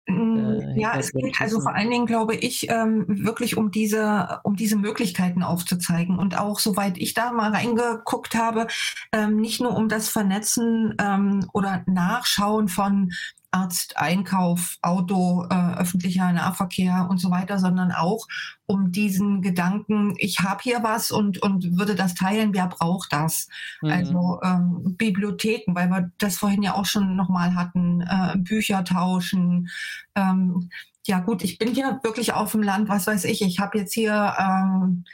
[0.09, 4.41] Mm, äh, ja, es geht also vor allen Dingen, glaube ich, ähm, wirklich um diese,
[4.45, 6.19] um diese Möglichkeiten aufzuzeigen.
[6.19, 8.69] Und auch soweit ich da mal reingeguckt habe,
[9.13, 13.13] ähm, nicht nur um das Vernetzen ähm, oder Nachschauen von
[13.51, 18.27] Arzt, Einkauf, Auto, äh, öffentlicher Nahverkehr und so weiter, sondern auch
[18.67, 23.49] um diesen Gedanken, ich habe hier was und, und würde das teilen, wer braucht das?
[23.81, 23.91] Mhm.
[23.91, 29.69] Also ähm, Bibliotheken, weil wir das vorhin ja auch schon nochmal hatten, äh, Bücher tauschen.
[30.15, 30.71] Ähm,
[31.07, 33.95] ja gut, ich bin hier wirklich auf dem Land, was weiß ich, ich habe jetzt
[33.95, 34.35] hier...
[34.39, 35.05] Ähm,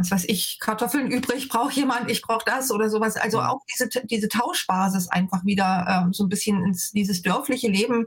[0.00, 3.16] was weiß ich, Kartoffeln übrig, braucht jemand, ich brauche das oder sowas.
[3.16, 8.06] Also auch diese, diese Tauschbasis einfach wieder ähm, so ein bisschen ins dieses dörfliche Leben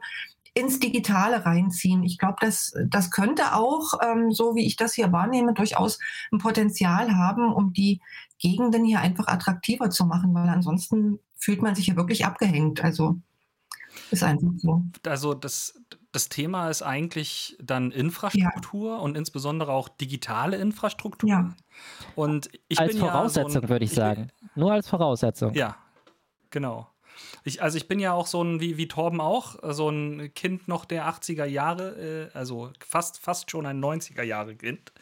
[0.56, 2.04] ins Digitale reinziehen.
[2.04, 5.98] Ich glaube, das, das könnte auch, ähm, so wie ich das hier wahrnehme, durchaus
[6.32, 8.02] ein Potenzial haben, um die
[8.40, 12.84] Gegenden hier einfach attraktiver zu machen, weil ansonsten fühlt man sich ja wirklich abgehängt.
[12.84, 13.20] Also
[14.12, 14.84] ist einfach so.
[15.06, 15.74] Also das,
[16.14, 18.98] das Thema ist eigentlich dann Infrastruktur ja.
[18.98, 21.30] und insbesondere auch digitale Infrastruktur.
[21.30, 21.54] Ja.
[22.16, 24.28] Und ich als Voraussetzung ja so ein, würde ich, ich sagen.
[24.40, 25.54] Bin, Nur als Voraussetzung.
[25.56, 25.76] Ja,
[26.52, 26.88] genau.
[27.44, 30.68] Ich, also ich bin ja auch so ein, wie, wie Torben auch, so ein Kind
[30.68, 34.94] noch der 80er Jahre, äh, also fast, fast schon ein 90er Jahre Kind.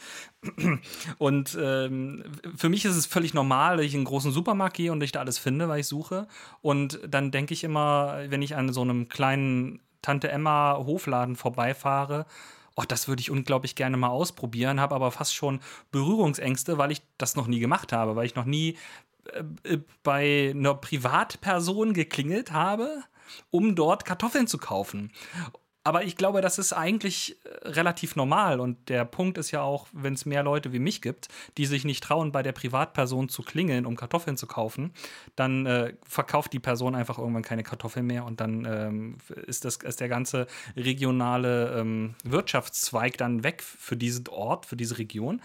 [1.18, 2.24] Und ähm,
[2.56, 5.12] für mich ist es völlig normal, dass ich in einen großen Supermarkt gehe und ich
[5.12, 6.28] da alles finde, was ich suche.
[6.62, 12.26] Und dann denke ich immer, wenn ich an so einem kleinen Tante Emma Hofladen vorbeifahre
[12.76, 15.60] oh, das würde ich unglaublich gerne mal ausprobieren, habe aber fast schon
[15.92, 18.78] Berührungsängste, weil ich das noch nie gemacht habe, weil ich noch nie
[19.64, 23.04] äh, bei einer Privatperson geklingelt habe,
[23.50, 25.12] um dort Kartoffeln zu kaufen.
[25.84, 28.60] Aber ich glaube, das ist eigentlich äh, relativ normal.
[28.60, 31.28] Und der Punkt ist ja auch, wenn es mehr Leute wie mich gibt,
[31.58, 34.94] die sich nicht trauen, bei der Privatperson zu klingeln, um Kartoffeln zu kaufen,
[35.36, 39.18] dann äh, verkauft die Person einfach irgendwann keine Kartoffeln mehr und dann ähm,
[39.48, 45.00] ist, das, ist der ganze regionale ähm, Wirtschaftszweig dann weg für diesen Ort, für diese
[45.00, 45.42] Region.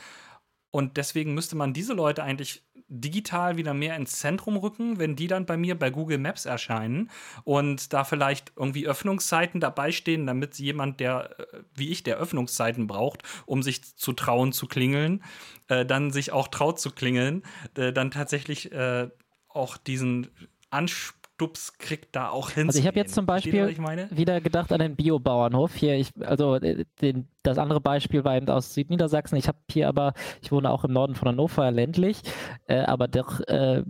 [0.70, 5.26] Und deswegen müsste man diese Leute eigentlich digital wieder mehr ins Zentrum rücken, wenn die
[5.26, 7.10] dann bei mir bei Google Maps erscheinen
[7.44, 12.86] und da vielleicht irgendwie Öffnungszeiten dabei stehen, damit jemand, der äh, wie ich, der Öffnungszeiten
[12.86, 15.24] braucht, um sich zu trauen zu klingeln,
[15.68, 17.42] äh, dann sich auch traut zu klingeln,
[17.76, 19.08] äh, dann tatsächlich äh,
[19.48, 20.30] auch diesen
[20.70, 22.66] Anspruch Stups kriegt da auch hin.
[22.66, 23.76] Also ich habe jetzt zum Beispiel
[24.10, 25.94] wieder gedacht an den Biobauernhof hier.
[25.96, 29.36] Ich, also äh, den, das andere Beispiel war eben aus Südniedersachsen.
[29.36, 32.22] Ich habe hier aber, ich wohne auch im Norden von Hannover ländlich,
[32.68, 33.82] äh, aber doch äh,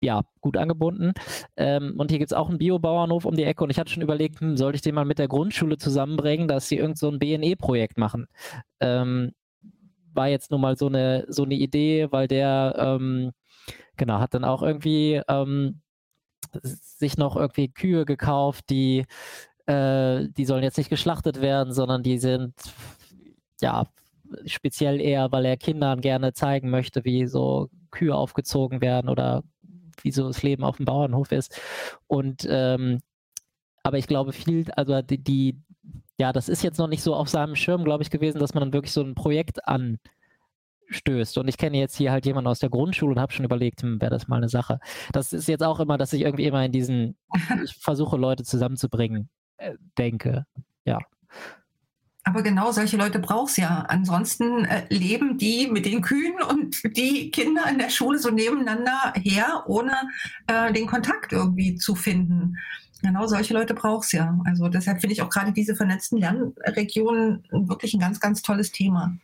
[0.00, 1.12] ja, gut angebunden.
[1.56, 4.02] Ähm, und hier gibt es auch einen Biobauernhof um die Ecke und ich hatte schon
[4.02, 7.20] überlegt, hm, sollte ich den mal mit der Grundschule zusammenbringen, dass sie irgend so ein
[7.20, 8.26] BNE-Projekt machen.
[8.80, 9.30] Ähm,
[10.12, 13.30] war jetzt nur mal so eine, so eine Idee, weil der, ähm,
[13.96, 15.82] genau, hat dann auch irgendwie ähm,
[16.62, 19.04] sich noch irgendwie Kühe gekauft, die,
[19.66, 22.54] äh, die sollen jetzt nicht geschlachtet werden, sondern die sind
[23.60, 23.86] ja
[24.46, 29.42] speziell eher, weil er Kindern gerne zeigen möchte, wie so Kühe aufgezogen werden oder
[30.02, 31.60] wie so das Leben auf dem Bauernhof ist.
[32.06, 33.00] Und ähm,
[33.82, 35.60] aber ich glaube viel, also die, die,
[36.18, 38.62] ja, das ist jetzt noch nicht so auf seinem Schirm, glaube ich, gewesen, dass man
[38.62, 39.98] dann wirklich so ein Projekt an
[40.88, 41.38] stößt.
[41.38, 44.00] Und ich kenne jetzt hier halt jemanden aus der Grundschule und habe schon überlegt, hm,
[44.00, 44.78] wäre das mal eine Sache.
[45.12, 47.16] Das ist jetzt auch immer, dass ich irgendwie immer in diesen,
[47.64, 49.28] ich versuche Leute zusammenzubringen,
[49.58, 50.46] äh, denke.
[50.84, 50.98] Ja.
[52.24, 53.84] Aber genau solche Leute braucht es ja.
[53.88, 59.12] Ansonsten äh, leben die mit den Kühen und die Kinder in der Schule so nebeneinander
[59.14, 59.92] her, ohne
[60.48, 62.56] äh, den Kontakt irgendwie zu finden.
[63.02, 64.36] Genau solche Leute braucht es ja.
[64.44, 69.16] Also deshalb finde ich auch gerade diese vernetzten Lernregionen wirklich ein ganz, ganz tolles Thema.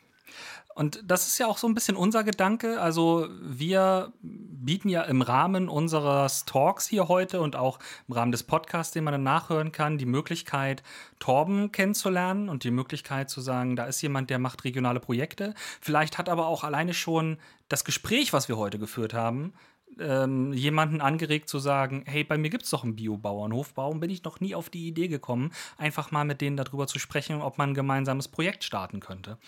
[0.74, 2.80] Und das ist ja auch so ein bisschen unser Gedanke.
[2.80, 8.42] Also wir bieten ja im Rahmen unseres Talks hier heute und auch im Rahmen des
[8.42, 10.82] Podcasts, den man dann nachhören kann, die Möglichkeit,
[11.18, 15.54] Torben kennenzulernen und die Möglichkeit zu sagen, da ist jemand, der macht regionale Projekte.
[15.80, 19.52] Vielleicht hat aber auch alleine schon das Gespräch, was wir heute geführt haben,
[19.98, 24.10] ähm, jemanden angeregt zu sagen, hey, bei mir gibt es doch einen Biobauernhof, warum bin
[24.10, 27.58] ich noch nie auf die Idee gekommen, einfach mal mit denen darüber zu sprechen, ob
[27.58, 29.38] man ein gemeinsames Projekt starten könnte.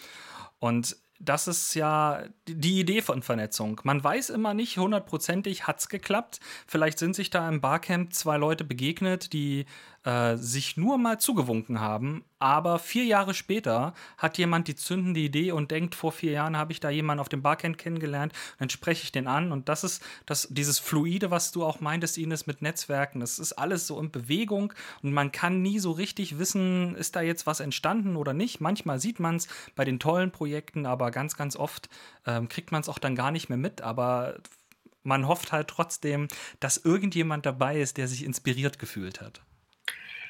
[0.59, 3.81] Und das ist ja die Idee von Vernetzung.
[3.85, 6.41] Man weiß immer nicht hundertprozentig, hat es geklappt.
[6.67, 9.67] Vielleicht sind sich da im Barcamp zwei Leute begegnet, die
[10.05, 15.53] äh, sich nur mal zugewunken haben, aber vier Jahre später hat jemand die zündende Idee
[15.53, 19.05] und denkt, vor vier Jahren habe ich da jemanden auf dem Barcamp kennengelernt, dann spreche
[19.05, 22.61] ich den an und das ist das, dieses Fluide, was du auch meintest, Ines, mit
[22.61, 27.17] Netzwerken, das ist alles so in Bewegung und man kann nie so richtig wissen, ist
[27.17, 28.61] da jetzt was entstanden oder nicht.
[28.61, 31.89] Manchmal sieht man es bei den tollen Projekten, aber ganz, ganz oft
[32.27, 34.37] ähm, kriegt man es auch dann gar nicht mehr mit, aber
[35.03, 36.29] man hofft halt trotzdem,
[36.61, 39.43] dass irgendjemand dabei ist, der sich inspiriert gefühlt hat.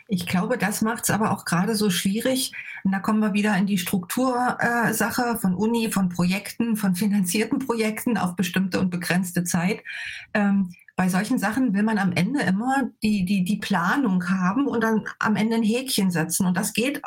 [0.07, 2.53] Ich glaube, das macht es aber auch gerade so schwierig.
[2.85, 7.59] Und da kommen wir wieder in die Struktursache äh, von Uni, von Projekten, von finanzierten
[7.59, 9.83] Projekten auf bestimmte und begrenzte Zeit.
[10.35, 14.83] Ähm, bei solchen Sachen will man am Ende immer die, die, die Planung haben und
[14.83, 16.47] dann am Ende ein Häkchen setzen.
[16.47, 17.01] Und das geht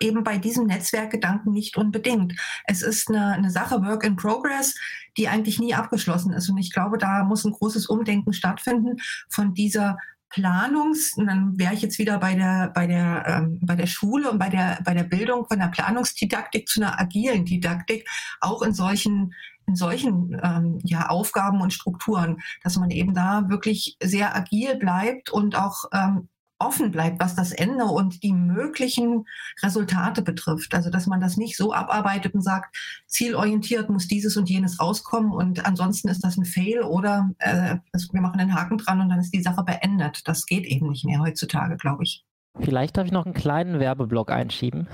[0.00, 2.34] eben bei diesem Netzwerkgedanken nicht unbedingt.
[2.66, 4.74] Es ist eine, eine Sache Work in Progress,
[5.16, 6.48] die eigentlich nie abgeschlossen ist.
[6.48, 8.96] Und ich glaube, da muss ein großes Umdenken stattfinden
[9.28, 9.98] von dieser
[10.34, 14.30] Planungs, und dann wäre ich jetzt wieder bei der, bei der, ähm, bei der Schule
[14.30, 18.08] und bei der, bei der Bildung von der Planungsdidaktik zu einer agilen Didaktik,
[18.40, 19.32] auch in solchen,
[19.66, 25.30] in solchen ähm, ja, Aufgaben und Strukturen, dass man eben da wirklich sehr agil bleibt
[25.30, 26.28] und auch ähm,
[26.58, 29.26] offen bleibt, was das Ende und die möglichen
[29.62, 30.74] Resultate betrifft.
[30.74, 32.76] Also dass man das nicht so abarbeitet und sagt,
[33.06, 37.76] zielorientiert muss dieses und jenes rauskommen und ansonsten ist das ein Fail oder äh,
[38.12, 40.26] wir machen einen Haken dran und dann ist die Sache beendet.
[40.26, 42.24] Das geht eben nicht mehr heutzutage, glaube ich.
[42.60, 44.88] Vielleicht darf ich noch einen kleinen Werbeblock einschieben.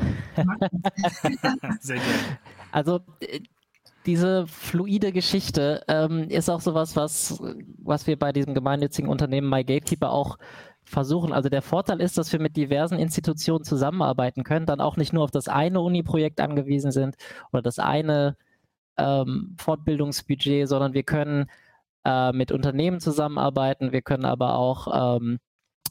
[1.80, 2.38] Sehr gerne.
[2.72, 3.40] Also äh,
[4.06, 7.42] diese fluide Geschichte ähm, ist auch sowas, was,
[7.78, 10.38] was wir bei diesem gemeinnützigen Unternehmen MyGatekeeper auch
[10.90, 11.32] versuchen.
[11.32, 15.24] Also der Vorteil ist, dass wir mit diversen Institutionen zusammenarbeiten können, dann auch nicht nur
[15.24, 17.16] auf das eine Uni-Projekt angewiesen sind
[17.52, 18.36] oder das eine
[18.98, 21.46] ähm, Fortbildungsbudget, sondern wir können
[22.04, 25.38] äh, mit Unternehmen zusammenarbeiten, wir können aber auch ähm,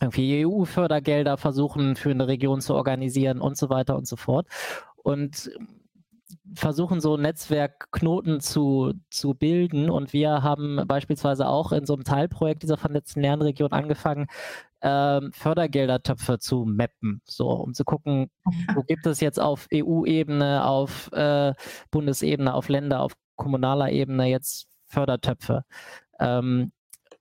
[0.02, 4.48] irgendwie EU-Fördergelder versuchen für eine Region zu organisieren und so weiter und so fort.
[4.98, 5.52] Und
[6.56, 9.90] versuchen so Netzwerkknoten zu, zu bilden.
[9.90, 14.28] Und wir haben beispielsweise auch in so einem Teilprojekt dieser vernetzten Lernregion angefangen,
[14.82, 18.30] ähm, Fördergeldertöpfe zu mappen, so um zu gucken,
[18.74, 21.54] wo gibt es jetzt auf EU-Ebene, auf äh,
[21.92, 25.64] Bundesebene, auf Länder, auf kommunaler Ebene jetzt Fördertöpfe.
[26.20, 26.72] Ähm,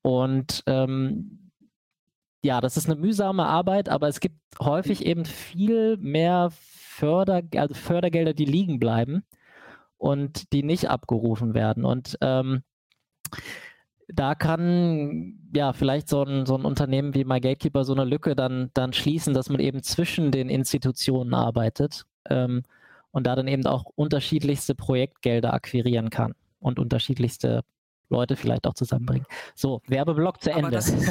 [0.03, 1.51] und ähm,
[2.43, 7.75] ja, das ist eine mühsame Arbeit, aber es gibt häufig eben viel mehr Förder, also
[7.75, 9.25] Fördergelder, die liegen bleiben
[9.97, 11.85] und die nicht abgerufen werden.
[11.85, 12.63] Und ähm,
[14.09, 18.71] da kann ja vielleicht so ein, so ein Unternehmen wie MyGatekeeper so eine Lücke dann,
[18.75, 22.63] dann schließen, dass man eben zwischen den Institutionen arbeitet ähm,
[23.11, 27.63] und da dann eben auch unterschiedlichste Projektgelder akquirieren kann und unterschiedlichste
[28.11, 29.27] Leute vielleicht auch zusammenbringen.
[29.55, 30.79] So, Werbeblock zu Ende.
[30.79, 30.95] Ist,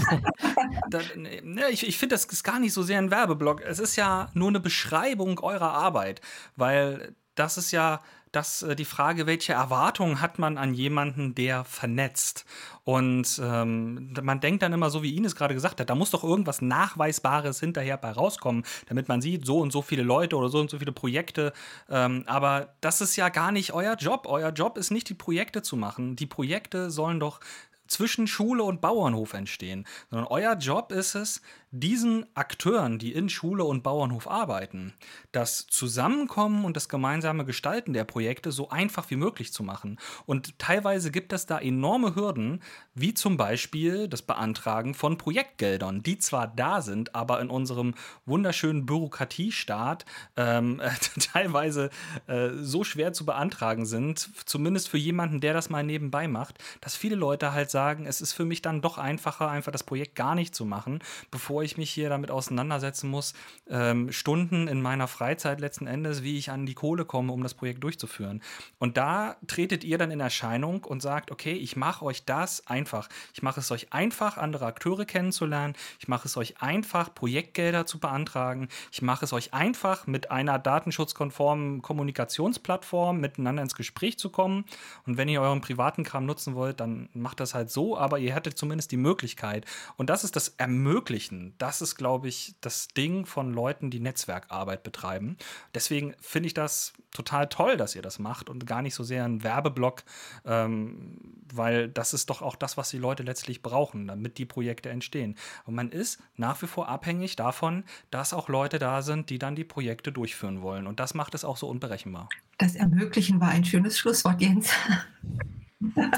[0.89, 3.61] da, ne, ich, ich finde, das ist gar nicht so sehr ein Werbeblock.
[3.61, 6.21] Es ist ja nur eine Beschreibung eurer Arbeit,
[6.55, 11.63] weil das ist ja das, äh, die Frage, welche Erwartungen hat man an jemanden, der
[11.63, 12.45] vernetzt?
[12.83, 16.23] Und ähm, man denkt dann immer so, wie Ines gerade gesagt hat, da muss doch
[16.23, 20.59] irgendwas Nachweisbares hinterher bei rauskommen, damit man sieht, so und so viele Leute oder so
[20.59, 21.53] und so viele Projekte.
[21.89, 24.25] Ähm, aber das ist ja gar nicht euer Job.
[24.27, 26.15] Euer Job ist nicht, die Projekte zu machen.
[26.15, 27.39] Die Projekte sollen doch
[27.87, 31.41] zwischen Schule und Bauernhof entstehen, sondern euer Job ist es,
[31.71, 34.93] diesen Akteuren, die in Schule und Bauernhof arbeiten,
[35.33, 39.99] das Zusammenkommen und das gemeinsame Gestalten der Projekte so einfach wie möglich zu machen.
[40.25, 42.61] Und teilweise gibt es da enorme Hürden,
[42.95, 47.95] wie zum Beispiel das Beantragen von Projektgeldern, die zwar da sind, aber in unserem
[48.25, 50.05] wunderschönen Bürokratiestaat
[50.37, 50.89] ähm, äh,
[51.19, 51.89] teilweise
[52.27, 56.95] äh, so schwer zu beantragen sind, zumindest für jemanden, der das mal nebenbei macht, dass
[56.95, 60.33] viele Leute halt sagen, es ist für mich dann doch einfacher, einfach das Projekt gar
[60.33, 60.99] nicht zu machen,
[61.29, 63.33] bevor ich mich hier damit auseinandersetzen muss,
[63.69, 67.53] ähm, Stunden in meiner Freizeit letzten Endes, wie ich an die Kohle komme, um das
[67.53, 68.41] Projekt durchzuführen.
[68.79, 73.09] Und da tretet ihr dann in Erscheinung und sagt, okay, ich mache euch das einfach.
[73.33, 75.75] Ich mache es euch einfach, andere Akteure kennenzulernen.
[75.99, 78.69] Ich mache es euch einfach, Projektgelder zu beantragen.
[78.91, 84.65] Ich mache es euch einfach, mit einer datenschutzkonformen Kommunikationsplattform miteinander ins Gespräch zu kommen.
[85.05, 88.33] Und wenn ihr euren privaten Kram nutzen wollt, dann macht das halt so, aber ihr
[88.33, 89.65] hättet zumindest die Möglichkeit.
[89.95, 91.46] Und das ist das Ermöglichen.
[91.57, 95.37] Das ist, glaube ich, das Ding von Leuten, die Netzwerkarbeit betreiben.
[95.73, 99.25] Deswegen finde ich das total toll, dass ihr das macht und gar nicht so sehr
[99.25, 100.03] ein Werbeblock,
[100.45, 104.89] ähm, weil das ist doch auch das, was die Leute letztlich brauchen, damit die Projekte
[104.89, 105.35] entstehen.
[105.65, 109.55] Und man ist nach wie vor abhängig davon, dass auch Leute da sind, die dann
[109.55, 110.87] die Projekte durchführen wollen.
[110.87, 112.29] Und das macht es auch so unberechenbar.
[112.57, 114.71] Das Ermöglichen war ein schönes Schlusswort, Jens.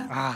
[0.10, 0.36] Ah,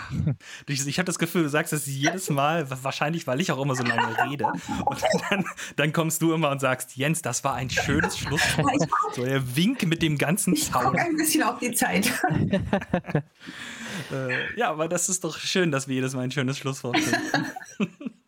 [0.67, 3.83] ich habe das Gefühl, du sagst es jedes Mal, wahrscheinlich, weil ich auch immer so
[3.83, 4.45] lange rede.
[4.85, 5.45] Und dann,
[5.77, 8.89] dann kommst du immer und sagst, Jens, das war ein schönes Schlusswort.
[9.13, 10.95] So der Wink mit dem ganzen Zaun.
[10.95, 12.11] Ich ein bisschen auf die Zeit.
[14.11, 17.47] äh, ja, aber das ist doch schön, dass wir jedes Mal ein schönes Schlusswort finden.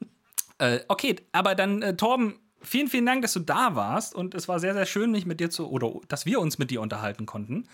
[0.59, 4.15] äh, okay, aber dann, äh, Torben, vielen, vielen Dank, dass du da warst.
[4.15, 6.71] Und es war sehr, sehr schön, mich mit dir zu, oder dass wir uns mit
[6.71, 7.67] dir unterhalten konnten.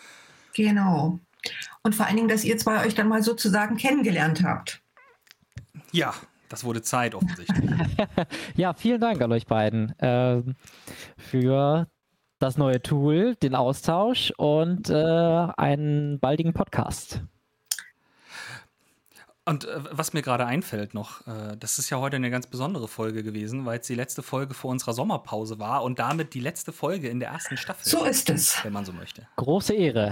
[0.55, 1.19] Genau.
[1.83, 4.81] Und vor allen Dingen, dass ihr zwei euch dann mal sozusagen kennengelernt habt.
[5.91, 6.13] Ja,
[6.49, 7.71] das wurde Zeit offensichtlich.
[8.55, 10.43] ja, vielen Dank an euch beiden äh,
[11.17, 11.87] für
[12.39, 17.23] das neue Tool, den Austausch und äh, einen baldigen Podcast.
[19.43, 22.87] Und äh, was mir gerade einfällt noch, äh, das ist ja heute eine ganz besondere
[22.87, 26.71] Folge gewesen, weil es die letzte Folge vor unserer Sommerpause war und damit die letzte
[26.71, 27.89] Folge in der ersten Staffel.
[27.89, 28.63] So ist es.
[28.63, 29.27] Wenn man so möchte.
[29.37, 30.11] Große Ehre,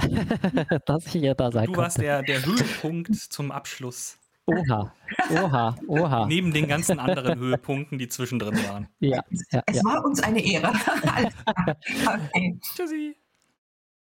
[0.85, 4.17] dass ich hier da sein Du warst der, der Höhepunkt zum Abschluss.
[4.47, 4.91] Oha,
[5.29, 6.25] oha, oha.
[6.25, 8.87] Neben den ganzen anderen Höhepunkten, die zwischendrin waren.
[8.99, 9.21] Ja,
[9.51, 9.83] ja es ja.
[9.83, 10.69] war uns eine Ehre.
[12.07, 12.59] okay.
[12.75, 13.15] Tschüssi.